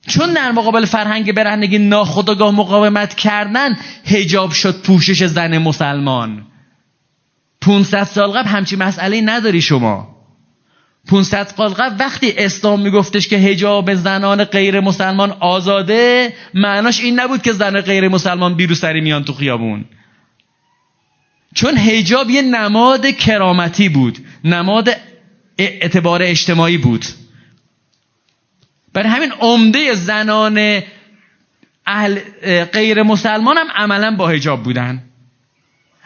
[0.08, 6.46] چون در مقابل فرهنگ برهنگی ناخداگاه مقاومت کردن هجاب شد پوشش زن مسلمان.
[7.66, 10.16] 500 سال قبل همچی مسئله نداری شما.
[11.08, 17.42] 500 سال قبل وقتی اسلام میگفتش که هجاب زنان غیر مسلمان آزاده معناش این نبود
[17.42, 19.86] که زن غیر مسلمان بیرو سری میان تو خیابون.
[21.56, 24.90] چون هجاب یه نماد کرامتی بود نماد
[25.58, 27.06] اعتبار اجتماعی بود.
[28.94, 30.82] برای همین عمده زنان
[31.86, 32.20] اهل
[32.64, 35.04] غیر مسلمان هم عملا با هجاب بودن.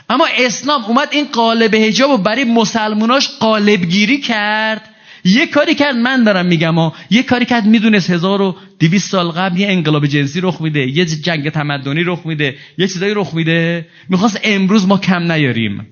[0.09, 4.89] اما اسلام اومد این قالب هجاب رو برای مسلموناش قالبگیری کرد.
[5.25, 6.93] یه کاری کرد من دارم میگم ها.
[7.09, 12.03] یه کاری کرد می‌دونست 1200 سال قبل یه انقلاب جنسی رخ میده یه جنگ تمدنی
[12.03, 13.87] رخ میده یه چیزایی رخ میده.
[14.09, 15.87] می‌خواست امروز ما کم نیاریم.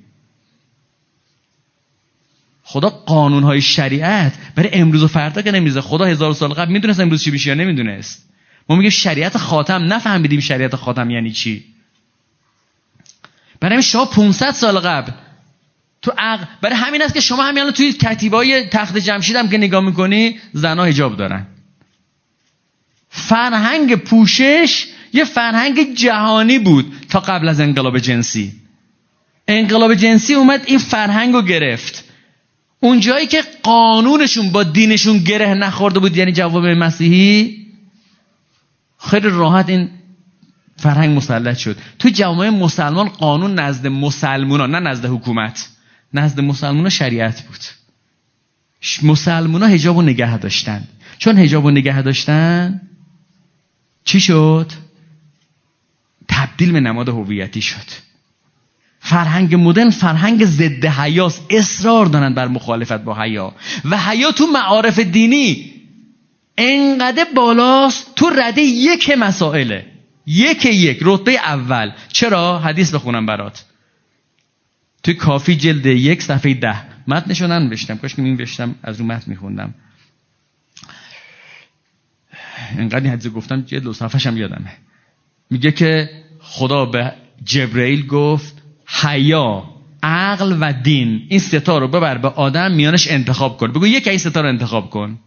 [2.63, 7.23] خدا قانونهای شریعت برای امروز و فردا که نمیزه خدا هزار سال قبل می‌دونست امروز
[7.23, 8.29] چی بشه یا نمی‌دونست.
[8.69, 11.63] ما میگیم شریعت خاتم نفهمیدیم شریعت خاتم یعنی چی.
[13.59, 15.11] برای شما 500 سال قبل
[16.01, 19.57] تو عقل برای همین است که شما همین الان توی کتیبای تخت جمشید هم که
[19.57, 21.47] نگاه می‌کنی زنها حجاب دارن.
[23.09, 28.53] فرهنگ پوشش یه فرهنگ جهانی بود تا قبل از انقلاب جنسی.
[29.47, 32.03] انقلاب جنسی اومد این فرهنگ رو گرفت.
[32.79, 37.65] اون جایی که قانونشون با دینشون گره نخورده بود یعنی جواب مسیحی
[39.09, 39.89] خیلی راحت این
[40.77, 41.77] فرهنگ مسلط شد.
[41.99, 45.69] تو جامعه مسلمان قانون نزد مسلمونا نه نزد حکومت.
[46.13, 47.59] نزد مسلمونا شریعت بود.
[49.03, 50.87] مسلمونا هجاب و نگه داشتن.
[51.17, 52.81] چون هجاب و نگه داشتن
[54.03, 54.71] چی شد؟
[56.27, 58.07] تبدیل به نماد هویتی شد.
[58.99, 63.55] فرهنگ مدرن فرهنگ ضد حیاس اصرار دارن بر مخالفت با حیا.
[63.85, 65.73] و حیا تو معارف دینی
[66.57, 69.96] انقدر بالاست تو رده یک مسائله.
[70.27, 71.91] یک یک رتبه اول.
[72.07, 73.65] چرا؟ حدیث بخونم برات.
[75.03, 76.75] توی کافی جلد یک صفحه ده.
[77.07, 77.97] متنشو ننوشتم.
[77.97, 79.73] کاش که بشتم از رو متن میخوندم.
[82.77, 84.71] انقدر این حدیث گفتم جلد و صفحه هم یادمه.
[85.49, 86.09] میگه که
[86.39, 87.13] خدا به
[87.43, 89.63] جبرئیل گفت حیا
[90.03, 93.71] عقل و دین این ستا رو ببر به آدم میانش انتخاب کن.
[93.71, 95.19] بگو یک این ستا رو انتخاب کن.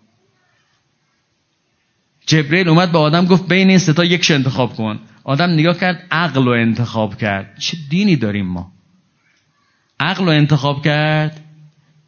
[2.31, 5.01] جبرئیل اومد به آدم گفت بین این ستا یکش انتخاب کن.
[5.25, 7.59] آدم نگاه کرد عقل رو انتخاب کرد.
[7.59, 8.73] چه دینی داریم ما؟
[10.01, 11.41] عقل رو انتخاب کرد.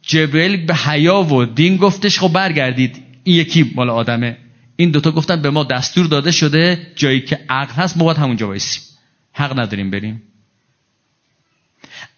[0.01, 3.03] جبرئیل به حیا و دین گفتش خب برگردید.
[3.23, 4.37] این یکی مال آدمه.
[4.75, 8.47] این دوتا گفتن به ما دستور داده شده جایی که عقل هست ما باید همونجا
[8.47, 8.83] وایسیم
[9.33, 10.21] حق نداریم بریم.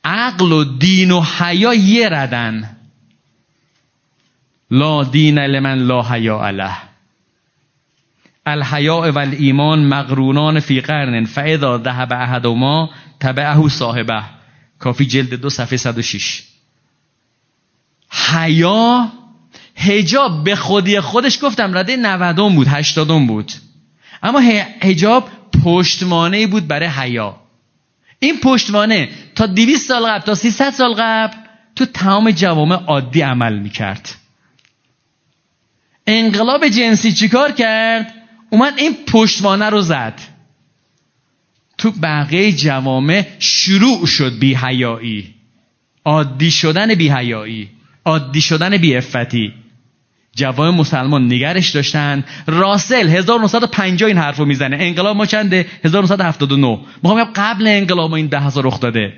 [0.03, 2.77] عقل و دین و حیا یه ردن.
[4.71, 6.94] لا دین لمن لا حیا علیه.
[8.45, 14.23] الحیاء و ایمان مقرونان فی قرن فاذا ذهب احدهما تبعه صاحبه.
[14.79, 16.43] کافی جلد دو صفحه 106
[18.11, 19.11] حیا
[19.75, 23.51] هجاب به خودی خودش گفتم رده 90 بود 80 بود.
[24.23, 24.39] اما
[24.81, 25.29] هجاب
[25.63, 27.35] پشتوانه بود برای حیا.
[28.19, 31.37] این پشتوانه تا 200 سال قبل تا 300 سال قبل
[31.75, 34.15] تو تمام جوامع عادی عمل می‌کرد.
[36.07, 38.13] انقلاب جنسی چیکار کرد؟
[38.49, 40.21] اومد این پشتوانه رو زد.
[41.77, 45.35] تو بقیه جوامع شروع شد بیهیایی
[46.05, 47.69] عادی شدن بیهیایی
[48.05, 49.53] عادی شدن بی افتی
[50.35, 52.23] جوام مسلمان نگرش داشتن.
[52.47, 54.77] راسل 1950 این حرفو می‌زنه.
[54.79, 59.13] انقلاب ما چنده؟ 1979 ما قبل انقلاب ما این ده هزار رخ داده.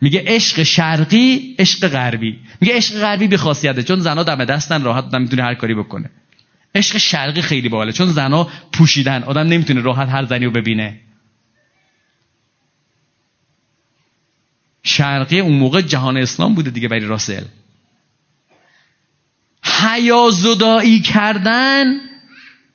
[0.00, 2.38] میگه عشق شرقی عشق غربی.
[2.60, 3.82] میگه عشق غربی به خاصیته.
[3.82, 6.10] چون زنا دم دستن راحت آدم می‌تونه هر کاری بکنه.
[6.74, 9.22] عشق شرقی خیلی باله چون زنا پوشیدن.
[9.22, 11.00] آدم نمی‌تونه راحت هر زنی رو ببینه.
[14.82, 17.44] شرقی اون موقع جهان اسلام بوده دیگه برای راسل.
[19.62, 21.84] حیازدایی کردن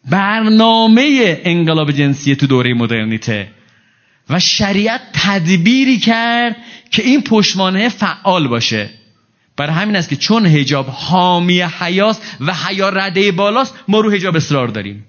[0.10, 3.52] برنامه انقلاب جنسی تو دوره مدرنیته.
[4.30, 6.56] و شریعت تدبیری کرد
[6.92, 8.90] که این پشمانه فعال باشه.
[9.58, 14.36] برای همین است که چون هجاب حامی حیاست و حیا رده بالاست ما رو هجاب
[14.36, 15.06] اصرار داریم.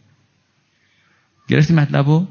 [1.49, 2.27] گرفتی مطلبو؟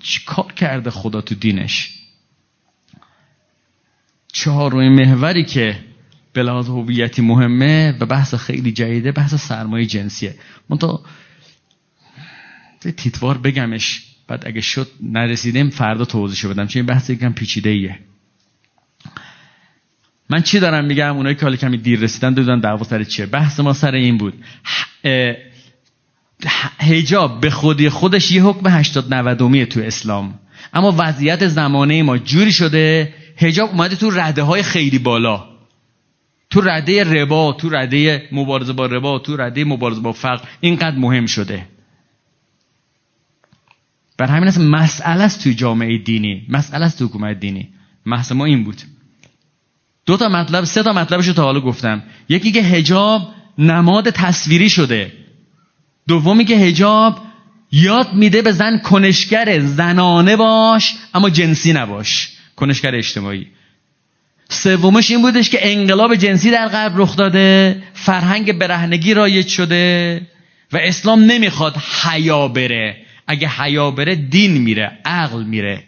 [0.00, 1.90] چی کار کرده خدا تو دینش؟
[4.32, 5.84] چهارمین محوری که
[6.32, 10.34] به لحاظ هویتی مهمه و بحث خیلی جدیده بحث سرمایه جنسیه.
[10.68, 11.00] من تا
[12.96, 17.98] تیتوار بگمش بعد اگه شد نرسیدیم فردا توضیحشو بدم چون این بحث یکم پیچیده ایه
[20.30, 23.26] من چی دارم میگم؟ اونایی که حالا کمی دیر رسیدن بدونن دعوا سر چیه.
[23.26, 24.34] بحث ما سر این بود.
[26.80, 30.38] هجاب به خودی خودش یه حکم 80 90 تو اسلام.
[30.74, 35.44] اما وضعیت زمانه ما جوری شده هجاب اومده تو رده های خیلی بالا.
[36.50, 40.48] تو رده ربا تو رده مبارزه با ربا تو رده مبارزه با فقر.
[40.60, 41.66] اینقدر مهم شده.
[44.18, 46.46] بر همین است مسئله است توی جامعه دینی.
[46.48, 47.68] مسئله است تو حکومت دینی.
[48.06, 48.82] محض ما این بود.
[50.06, 53.28] دو تا مطلب سه تا مطلبش تا حالا گفتم یکی که هجاب
[53.58, 55.12] نماد تصویری شده.
[56.08, 57.18] دومی که هجاب
[57.72, 62.28] یاد میده به زن کنشگر زنانه باش اما جنسی نباش.
[62.56, 63.46] کنشگر اجتماعی.
[64.48, 70.22] سومش این بودش که انقلاب جنسی در غرب رخ داده فرهنگ برهنگی رایج شده
[70.72, 72.96] و اسلام نمی‌خواد حیا بره.
[73.26, 75.84] اگه حیا بره دین میره عقل میره.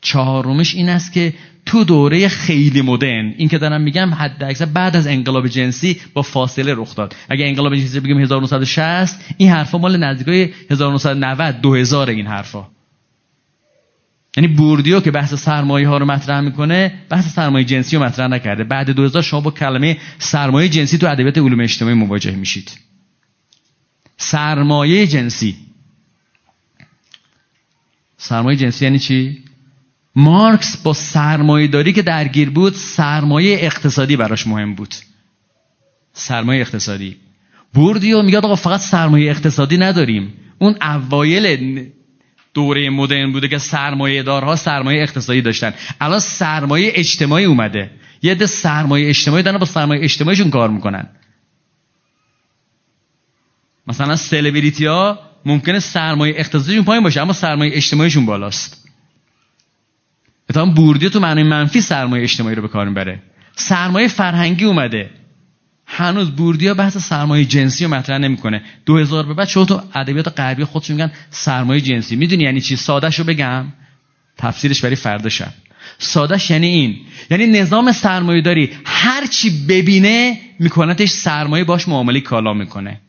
[0.00, 1.34] چهارمش این است که
[1.68, 3.34] تو دوره خیلی مدرن.
[3.36, 7.16] این که دارم میگم حد اکثر بعد از انقلاب جنسی با فاصله رخ داد.
[7.28, 12.66] اگه انقلاب جنسی بگیم 1960 این حرفا مال نزدیکای 1990 2000 این حرفا.
[14.36, 18.64] یعنی بوردیو که بحث سرمایه ها رو مطرح می‌کنه بحث سرمایه جنسی رو مطرح نکرده.
[18.64, 22.78] بعد 2000 شما با کلمه سرمایه جنسی تو ادبیات علوم اجتماعی مواجه میشید.
[24.16, 25.56] سرمایه جنسی.
[28.16, 29.47] سرمایه جنسی یعنی چی؟
[30.18, 34.94] مارکس با سرمایه داری که درگیر بود سرمایه اقتصادی براش مهم بود.
[36.12, 37.16] سرمایه اقتصادی.
[37.74, 40.34] بوردیو میگه آقا فقط سرمایه اقتصادی نداریم.
[40.58, 41.86] اون اوایل
[42.54, 45.74] دوره مدرن بوده که سرمایه دارها سرمایه اقتصادی داشتن.
[46.00, 47.90] الان سرمایه اجتماعی اومده.
[48.22, 51.08] یه ده سرمایه اجتماعی دارن با سرمایه اجتماعیشون کار می‌کنن.
[53.86, 58.87] مثلا سلبریتی ها ممکنه سرمایه اقتصادیشون پایین باشه اما سرمایه اجتماعیشون بالاست.
[60.50, 63.22] اتفاقا بوردیو تو معنی منفی سرمایه اجتماعی رو به کار می‌بره.
[63.56, 65.10] سرمایه فرهنگی اومده.
[65.86, 68.62] هنوز بوردیو بحث سرمایه جنسی رو مطرح نمی‌کنه.
[68.86, 72.16] 2000 به بعد شما تو ادبیات غربی خودشون میگن سرمایه جنسی.
[72.16, 73.72] می‌دونی یعنی چی؟ سادهشو بگم.
[74.36, 75.52] تفسیرش برای فردا شب
[75.98, 76.96] سادهش یعنی این.
[77.30, 83.00] یعنی نظام سرمایه داری هر چی ببینه میکنتش سرمایه باش معامله کالا می‌کنه.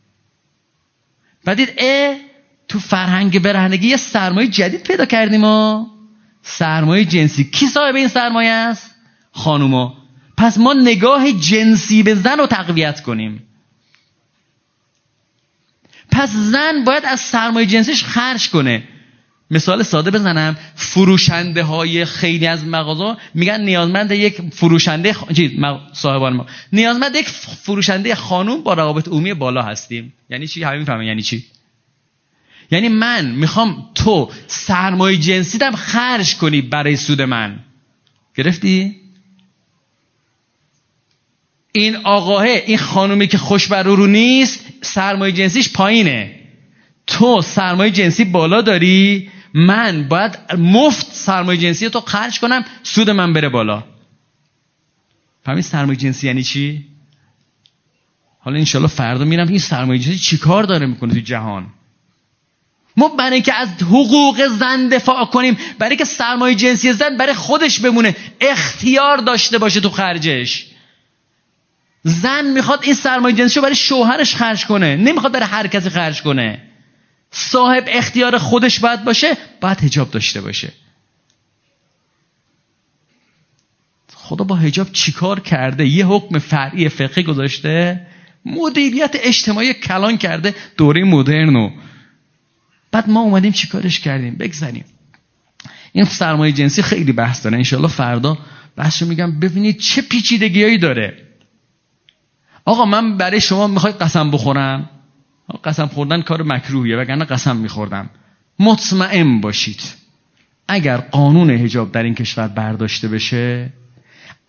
[1.44, 2.16] بعدید اه
[2.68, 5.86] تو فرهنگ برهنگی یه سرمایه جدید پیدا کردیم ما
[6.42, 7.44] سرمایه جنسی.
[7.44, 8.94] کی صاحب این سرمایه است؟
[9.32, 9.94] خانوما.
[10.36, 13.46] پس ما نگاه جنسی به زن رو تقویت کنیم.
[16.12, 18.82] پس زن باید از سرمایه جنسیش خرج کنه.
[19.50, 20.56] مثال ساده بزنم.
[20.74, 25.24] فروشنده های خیلی از مغازه میگن نیازمند یک فروشنده خ...
[25.92, 26.46] صاحبان ما.
[26.72, 30.12] نیازمند یک فروشنده خانوم با روابط عمومی بالا هستیم.
[30.30, 31.44] یعنی چی؟ همین فهمه یعنی چی؟
[32.70, 37.58] یعنی من می‌خوام تو سرمایه جنسی دم خرج کنی برای سود من.
[38.34, 38.96] گرفتی؟
[41.72, 46.40] این آقاه این خانومی که خوش بر رو نیست سرمایه جنسیش پایینه.
[47.06, 53.32] تو سرمایه جنسی بالا داری من باید مفت سرمایه جنسی تو خرج کنم سود من
[53.32, 53.84] بره بالا.
[55.44, 56.86] فهمید سرمایه جنسی یعنی چی؟
[58.38, 61.66] حالا انشالله فردا میرم این سرمایه جنسی چی کار داره می‌کنه تو جهان؟
[62.96, 67.80] ما برای اینکه از حقوق زن دفاع کنیم برای که سرمایه جنسی زن برای خودش
[67.80, 70.66] بمونه اختیار داشته باشه تو خرجش.
[72.02, 76.22] زن می‌خواد این سرمایه جنسی رو برای شوهرش خرج کنه نمی‌خواد برای هر کسی خرج
[76.22, 76.62] کنه.
[77.30, 80.72] صاحب اختیار خودش باید باشه باید هجاب داشته باشه.
[84.14, 88.06] خدا با هجاب چیکار کرده؟ یه حکم فرعی فقهی گذاشته؟
[88.44, 91.70] مدیریت اجتماعی کلان کرده دوره مدرنو
[92.92, 94.84] بعد ما اومدیم چیکارش کردیم؟ بگذاریم
[95.92, 97.56] این سرمایه جنسی خیلی بحث داره.
[97.56, 98.38] انشالله فردا
[98.76, 99.40] بحث رو میگم.
[99.40, 101.26] ببینید چه پیچیدگیایی داره.
[102.64, 104.90] آقا من برای شما می‌خواید قسم بخورم؟
[105.64, 108.10] قسم خوردن کار مکروهیه وگرنه قسم میخوردم.
[108.58, 109.80] مطمئن باشید.
[110.68, 113.72] اگر قانون هجاب در این کشور برداشته بشه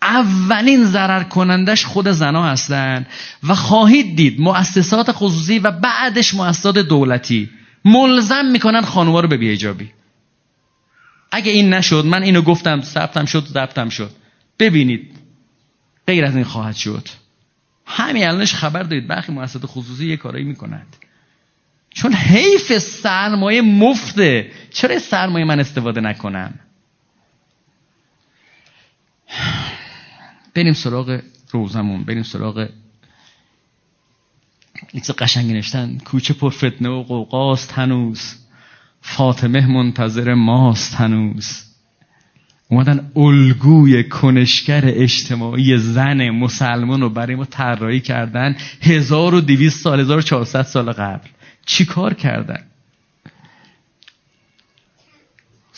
[0.02, 3.06] اولین ضرر کنندش خود زنا هستن
[3.42, 7.50] و خواهید دید مؤسسات خصوصی و بعدش مؤسسات دولتی.
[7.84, 9.92] ملزم می‌کنن خانوما رو به بیهجابی
[11.30, 14.10] اگه این نشد من اینو گفتم ثبتم شد ضبطم شد.
[14.58, 15.16] ببینید
[16.06, 17.08] غیر از این خواهد شد.
[17.86, 19.06] همین الانش خبر دارید.
[19.06, 20.96] برخی مؤسسات خصوصی یه کارایی می‌کنند.
[21.90, 24.50] چون حیف سرمایه مفته.
[24.70, 26.60] چرا سرمایه من استفاده نکنم؟
[30.54, 31.20] بریم سراغ
[31.50, 32.04] روزمون.
[32.04, 32.68] بریم سراغ
[34.94, 38.34] یک قشنگی نشتن کوچه پر فتنه و قوقاست هنوز.
[39.00, 41.62] فاطمه منتظر ماست هنوز.
[42.68, 50.92] اومدن الگوی کنشگر اجتماعی زن مسلمان رو برای ما طراحی کردن 1200 سال 1400 سال
[50.92, 51.28] قبل.
[51.66, 52.62] چی کار کردن؟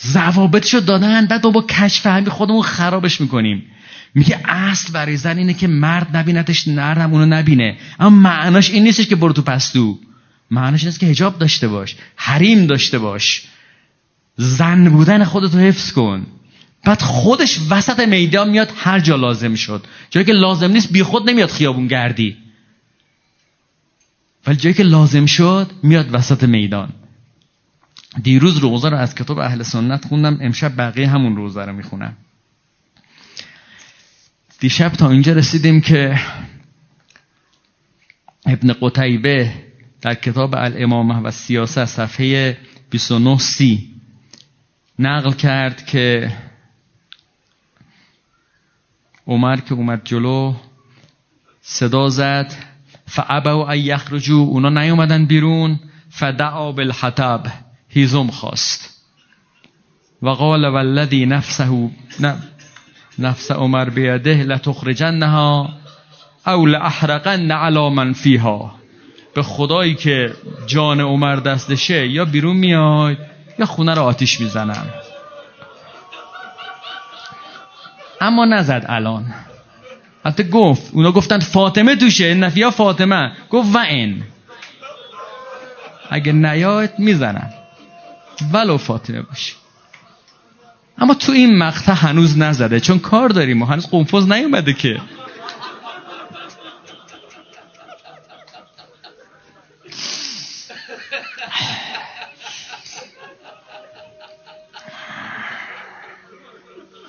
[0.07, 1.25] ضوابطشو دادن.
[1.25, 3.63] بعد با کشف همی خودمون خرابش می‌کنیم.
[4.15, 7.77] میگه اصل برای زن اینه که مرد نبینتش نرد هم اونو نبینه.
[7.99, 9.99] اما معناش این نیستش که برو تو پستو.
[10.51, 13.43] معناش اینه که هجاب داشته باش حریم داشته باش.
[14.37, 16.25] زن بودن خودتو حفظ کن.
[16.83, 19.85] بعد خودش وسط میدان میاد هر جا لازم شد.
[20.09, 22.37] جایی که لازم نیست بی خود نمیاد خیابون گردی.
[24.47, 26.89] ولی جایی که لازم شد میاد وسط میدان.
[28.23, 32.17] دیروز روزه رو از کتاب اهل سنت خوندم امشب بقیه همون روزه رو می‌خونم.
[34.59, 36.19] دیشب تا اینجا رسیدیم که
[38.45, 39.51] ابن قتیبه
[40.01, 42.57] در کتاب الامامه و سیاست صفحه
[42.89, 43.93] 29 سی
[44.99, 46.31] نقل کرد که
[49.27, 50.55] عمر که اومد جلو
[51.61, 52.53] صدا زد
[53.07, 55.79] فعبا و یخرجو اونا نیومدن بیرون
[56.09, 57.43] فدعا بالحطب
[57.89, 59.03] هیزم خواست.
[60.21, 61.89] و قال والذی نفسه
[63.19, 65.69] نفس عمر بیده لتخرجنها
[66.47, 68.75] او لاحرقن علی من فیها.
[69.33, 70.33] به خدایی که
[70.67, 73.17] جان عمر دستشه یا بیرون میاد
[73.59, 74.85] یا خونه رو آتیش می‌زنم
[78.21, 79.33] اما نزد الان.
[80.25, 83.31] حتی گفت اونا گفتن فاطمه توشه نفیا فاطمه.
[83.49, 84.23] گفت و این.
[86.09, 87.53] اگه نیاد می‌زنم
[88.53, 89.53] ولو فاطمه باشه.
[90.97, 95.01] اما تو این مقطع هنوز نزده چون کار داریم و هنوز قنفوز نیومده که.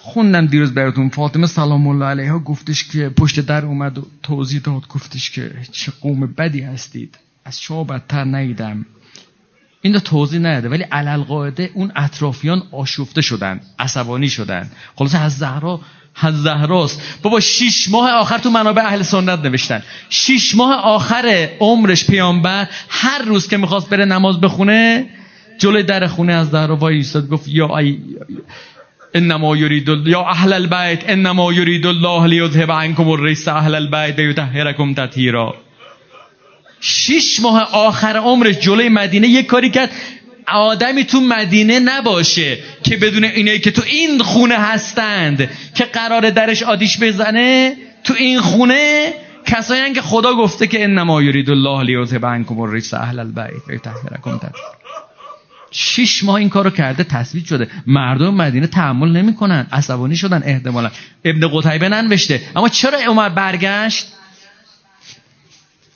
[0.00, 4.88] خوندم دیروز براتون فاطمه سلام الله علیها گفتش که پشت در اومد و توضیح داد
[4.88, 7.18] گفتش که چه قوم بدی هستید.
[7.44, 8.86] از شما بدتر نیدم.
[9.82, 14.70] این رو توضیح نده ولی علل قاعده اون اطرافیان آشفته شدن عصبانی شدن.
[14.96, 15.80] خلاص از زهرا
[16.20, 17.18] از زهراست.
[17.22, 19.82] بابا شیش ماه آخر تو منابع اهل سنت نوشتن.
[20.10, 25.06] شیش ماه آخر عمرش پیامبر هر روز که می‌خواست بره نماز بخونه
[25.58, 27.98] جلوی در خونه از زهرا وای ایستاد گفت یا ای
[29.14, 35.54] انما یرید یا اهل البیت انما یرید الله لیذهب عنکم الرجس اهل البیت یطهرکم تطهیرا.
[36.80, 39.90] شش ماه آخر عمرش جلوی مدینه یک کاری کرد.
[40.48, 46.62] آدمی تو مدینه نباشه که بدون اینایی که تو این خونه هستند که قرار درش
[46.62, 49.12] آدیش بزنه تو این خونه
[49.46, 53.68] کسایی که خدا گفته که انما یرید الله لیذهب عنکم الرجس اهل البیت.
[53.68, 54.76] یطهرکم تطهیرا
[55.70, 57.68] شش ماه این کارو کرده تصویب شده.
[57.86, 60.90] مردم مدینه تحمل نمی‌کنن عصبانی شدن احتمالا.
[61.24, 62.40] ابن قتیبه ننوشته.
[62.56, 64.06] اما چرا عمر برگشت؟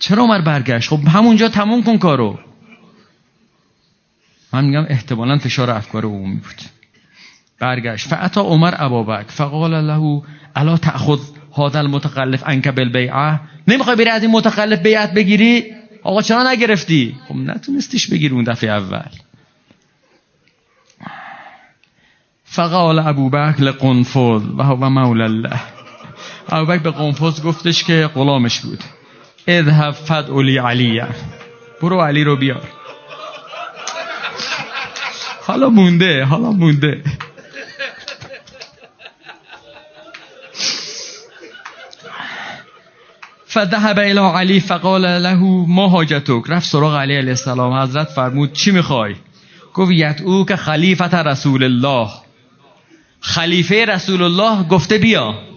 [0.01, 2.39] چرا عمر برگشت؟ خب همونجا تموم کن کارو.
[4.53, 6.61] من میگم احتمالا فشار افکار عمومی بود.
[7.59, 8.09] برگشت.
[8.09, 10.23] فعتا عمر ابابک فقال له
[10.57, 11.21] الا تاخذ
[11.59, 15.65] هذا المتخلف عنك بالبيعه نمی‌خوای بری از این متخلف بیعت بگیری؟
[16.03, 19.09] آقا چرا نگرفتی؟ خب نتونستیش بگیری اون دفعه اول.
[22.45, 25.61] فقال ابو بکر لقنفذ و هو مولا الله.
[26.49, 28.85] ابو بکر به قنفذ گفتش که غلامش بود.
[29.49, 31.03] اذهب فدعلی علی.
[31.83, 32.63] برو علی رو بیار.
[35.47, 37.03] حالا مونده حالا مونده.
[43.47, 47.73] فذهب الى علی فقال له ما حاجتک؟ رفت سراغ علی علیه السلام.
[47.73, 49.15] حضرت فرمود چی می‌خوای؟
[49.75, 52.09] گفت یتعو که خلیفت رسول الله.
[53.21, 55.50] خلیفه رسول الله گفته بیا.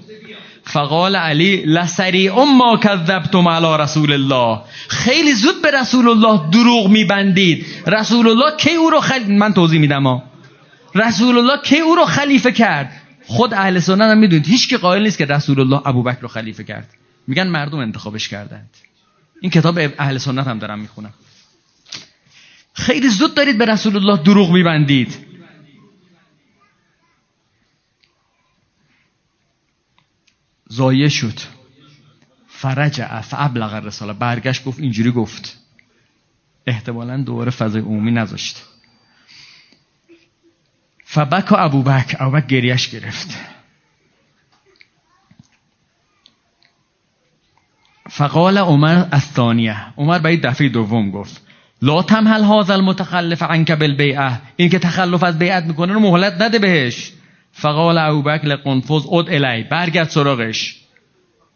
[0.64, 4.61] فقال علی لسریع ما کذبتم علی رسول الله.
[4.88, 7.66] خیلی زود به رسول الله دروغ میبندید.
[7.88, 9.24] رسول الله کی او رو خل...
[9.32, 10.24] من توضیح میدم ها
[10.95, 12.91] رسول الله کی او رو خلیفه کرد؟
[13.28, 16.64] خود اهل سنت هم می‌دونید هیچ که قائل نیست که رسول الله ابوبکر رو خلیفه
[16.64, 16.89] کرد.
[17.28, 18.70] میگن مردم انتخابش کردند.
[19.41, 21.14] این کتاب اهل سنت هم دارم می‌خونم.
[22.74, 25.32] خیلی زود دارید به رسول الله دروغ میبندید.
[30.74, 31.39] زایه شد.
[32.47, 34.13] فرجع فابلغ الرساله.
[34.13, 35.57] برگشت گفت اینجوری گفت.
[36.67, 38.63] احتمالا دوباره فضای عمومی نذاشت.
[41.05, 43.38] فبک ابو بک ابو بک گریش گرفت.
[48.09, 49.93] فقال عمر الثانیه.
[49.97, 51.41] عمر برای دفعه دوم گفت
[51.82, 56.59] لا تمهل هذا المتخلف عنك بالبيعه این که تخلف از بیعت می‌کنه رو مهلت نده
[56.59, 57.13] بهش.
[57.53, 60.75] فقال ابوبکر لقنفذ اد الی برگرد سراغش.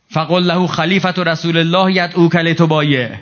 [0.10, 3.20] فقال له خلیفت رسول الله یدعو کل بایه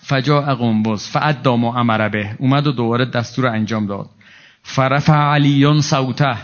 [0.00, 2.36] فجاء قنبز فعدا ما امر به.
[2.38, 4.10] اومد و دوباره دستور انجام داد.
[4.62, 6.36] فرفع علیون صوته.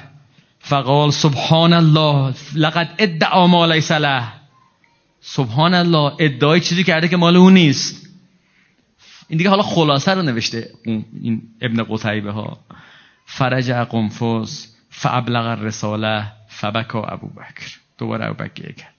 [0.58, 4.22] فقال سبحان الله لقد ادعا ما لیس له.
[5.20, 8.08] سبحان الله ادعای چیزی کرده که مال اون نیست.
[9.28, 12.58] این دیگه حالا خلاصه رو نوشته این ابن قتیبه ها
[13.34, 18.94] فرج قنفس فابلغ الرساله فبکا ابو بکر دوباره ابو بکر کرد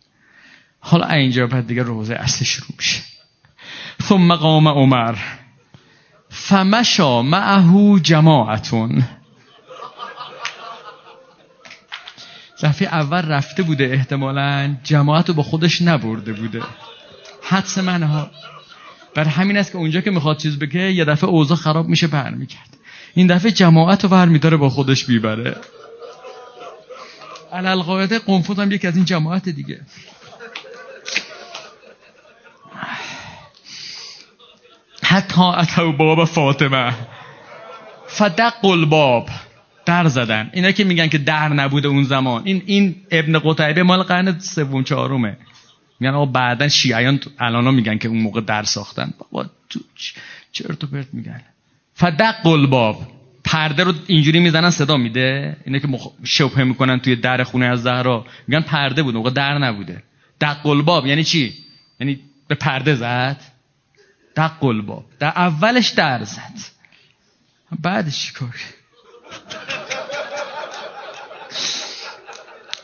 [0.79, 3.01] حالا اینجا بعد دیگه روزه اصلی شروع میشه.
[4.01, 5.15] ثم قام عمر.
[6.29, 9.03] فمشا معه جماعتون.
[12.61, 16.61] دفعه اول رفته بوده احتمالا جماعت رو با خودش نبرده بوده.
[17.43, 18.31] حدس من ها
[19.15, 22.77] بر همین است که اونجا که می‌خواد چیز بگه یه دفعه اوضاع خراب میشه برمیکرد
[23.13, 25.57] این دفعه جماعت رو برمیداره با خودش بیبره
[27.53, 29.81] علالقاعده قنفوز هم یکی از این جماعت دیگه.
[35.03, 36.93] حتی اتو باب فاطمه.
[38.07, 39.29] فدق الباب.
[39.85, 40.49] در زدن.
[40.53, 42.41] اینا که میگن که در نبوده اون زمان.
[42.45, 45.37] این این ابن قتیبه مال قرن سوم چهارمه.
[45.99, 49.13] میگن آقا بعدا شیعیان الانا میگن که اون موقع در ساختن.
[49.17, 49.79] بابا تو
[50.51, 51.41] چرت و پرت میگن.
[51.93, 53.07] فدق الباب
[53.43, 55.57] پرده رو اینجوری می‌زنن صدا میده.
[55.65, 56.07] اینا که مخ...
[56.23, 58.25] شبهه می‌کنن توی در خونه از زهرا.
[58.47, 60.03] میگن پرده بود موقع در نبوده.
[60.41, 61.53] دق الباب یعنی چی؟
[61.99, 63.41] یعنی به پرده زد.
[64.35, 66.59] دق الباب در اولش در زد.
[67.79, 68.55] بعدش چیکار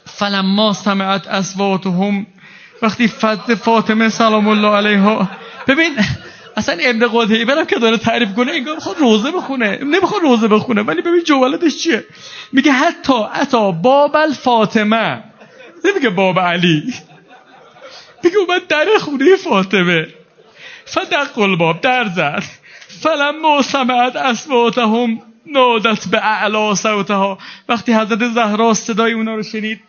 [0.06, 2.28] فلما سمعت اصواتهم
[2.82, 5.30] وقتی فضل فاطمه سلام الله علیها.
[5.68, 5.96] ببین
[6.60, 9.78] اصلا ابن قدهی برم که داره تعریف کنه انگار می‌خواد روزه بخونه.
[9.78, 12.06] نمی‌خواد روزه بخونه ولی ببین جوالتش چیه؟
[12.52, 15.24] میگه حتی اتا باب الفاطمه.
[15.86, 16.94] نمیگه باب علی.
[18.24, 20.08] میگه اومد در خونه فاطمه.
[20.86, 22.44] فدق الباب در زد.
[22.88, 27.38] فلما سمعت اصواتهم نادت به اعلا صوتها.
[27.70, 29.82] وقتی حضرت زهرا صدای اونا رو شنید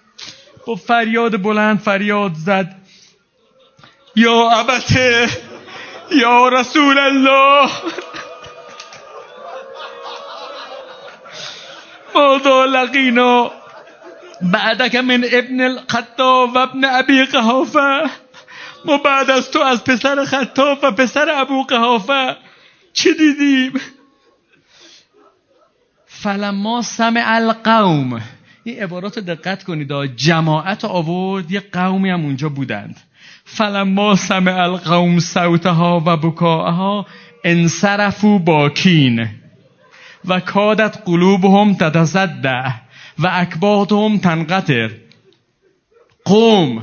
[0.67, 2.77] با فریاد بلند فریاد زد.
[4.17, 5.29] یا ابته
[6.13, 7.71] یا رسول الله.
[12.15, 13.51] ماذا لقینا
[14.43, 18.11] بعدک من ابن الخطاب و ابن ابی قحافه.
[18.85, 22.37] ما بعد از تو از پسر خطاب و پسر ابو قحافه.
[22.93, 23.81] چه دیدیم؟
[26.07, 28.23] فلما سمع القوم.
[28.65, 33.10] این عبارات دقت کنید جماعت آورد یه قومی هم اونجا بودند.
[33.53, 37.07] فلما سمع القوم صوتها و بکاها
[37.45, 39.29] انصرفوا باکین
[40.25, 42.69] و کادت قلوبهم تتصدع
[43.19, 44.91] و اکباتهم تنقطر
[46.25, 46.83] قوم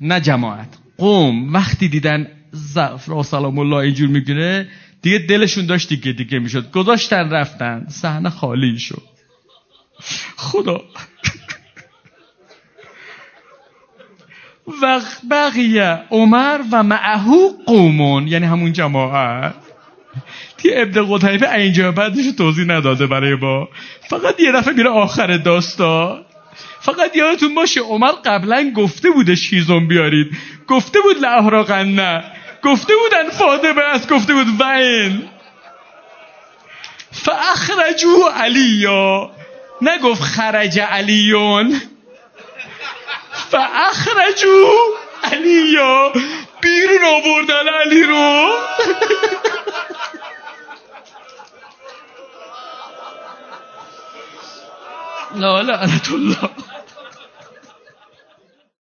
[0.00, 1.52] نه جماعت قوم.
[1.54, 4.68] وقتی دیدن زفرا سلام الله اینجور می‌گیره
[5.02, 6.70] دیگه دلشون داشت دیگه دیگه می‌شد.
[6.70, 7.86] گذاشتن رفتن.
[7.88, 9.02] صحنه خالی شد.
[10.36, 10.80] خدا.
[14.82, 15.00] و
[15.30, 19.54] بقیه عمر و معهو قومون یعنی همون جماعت.
[20.56, 23.68] تی ابن قطعیفه اینجا بعدش توضیح نداده برای با
[24.08, 26.24] فقط یه دفعه میره آخر داستان.
[26.80, 30.36] فقط یادتون باشه عمر قبلا گفته بودش هیزم بیارید.
[30.68, 32.24] گفته بود لعهراقن نه
[32.64, 35.22] گفته بودن فاطمه از گفته بود وین.
[37.10, 39.30] فاخرجو علیا.
[39.82, 41.80] نگفت خرج علیون.
[43.50, 44.76] فاخرجو
[45.24, 46.12] علیا
[46.60, 48.52] بیرون آوردن علی رو.
[55.36, 56.50] لا لعنت الله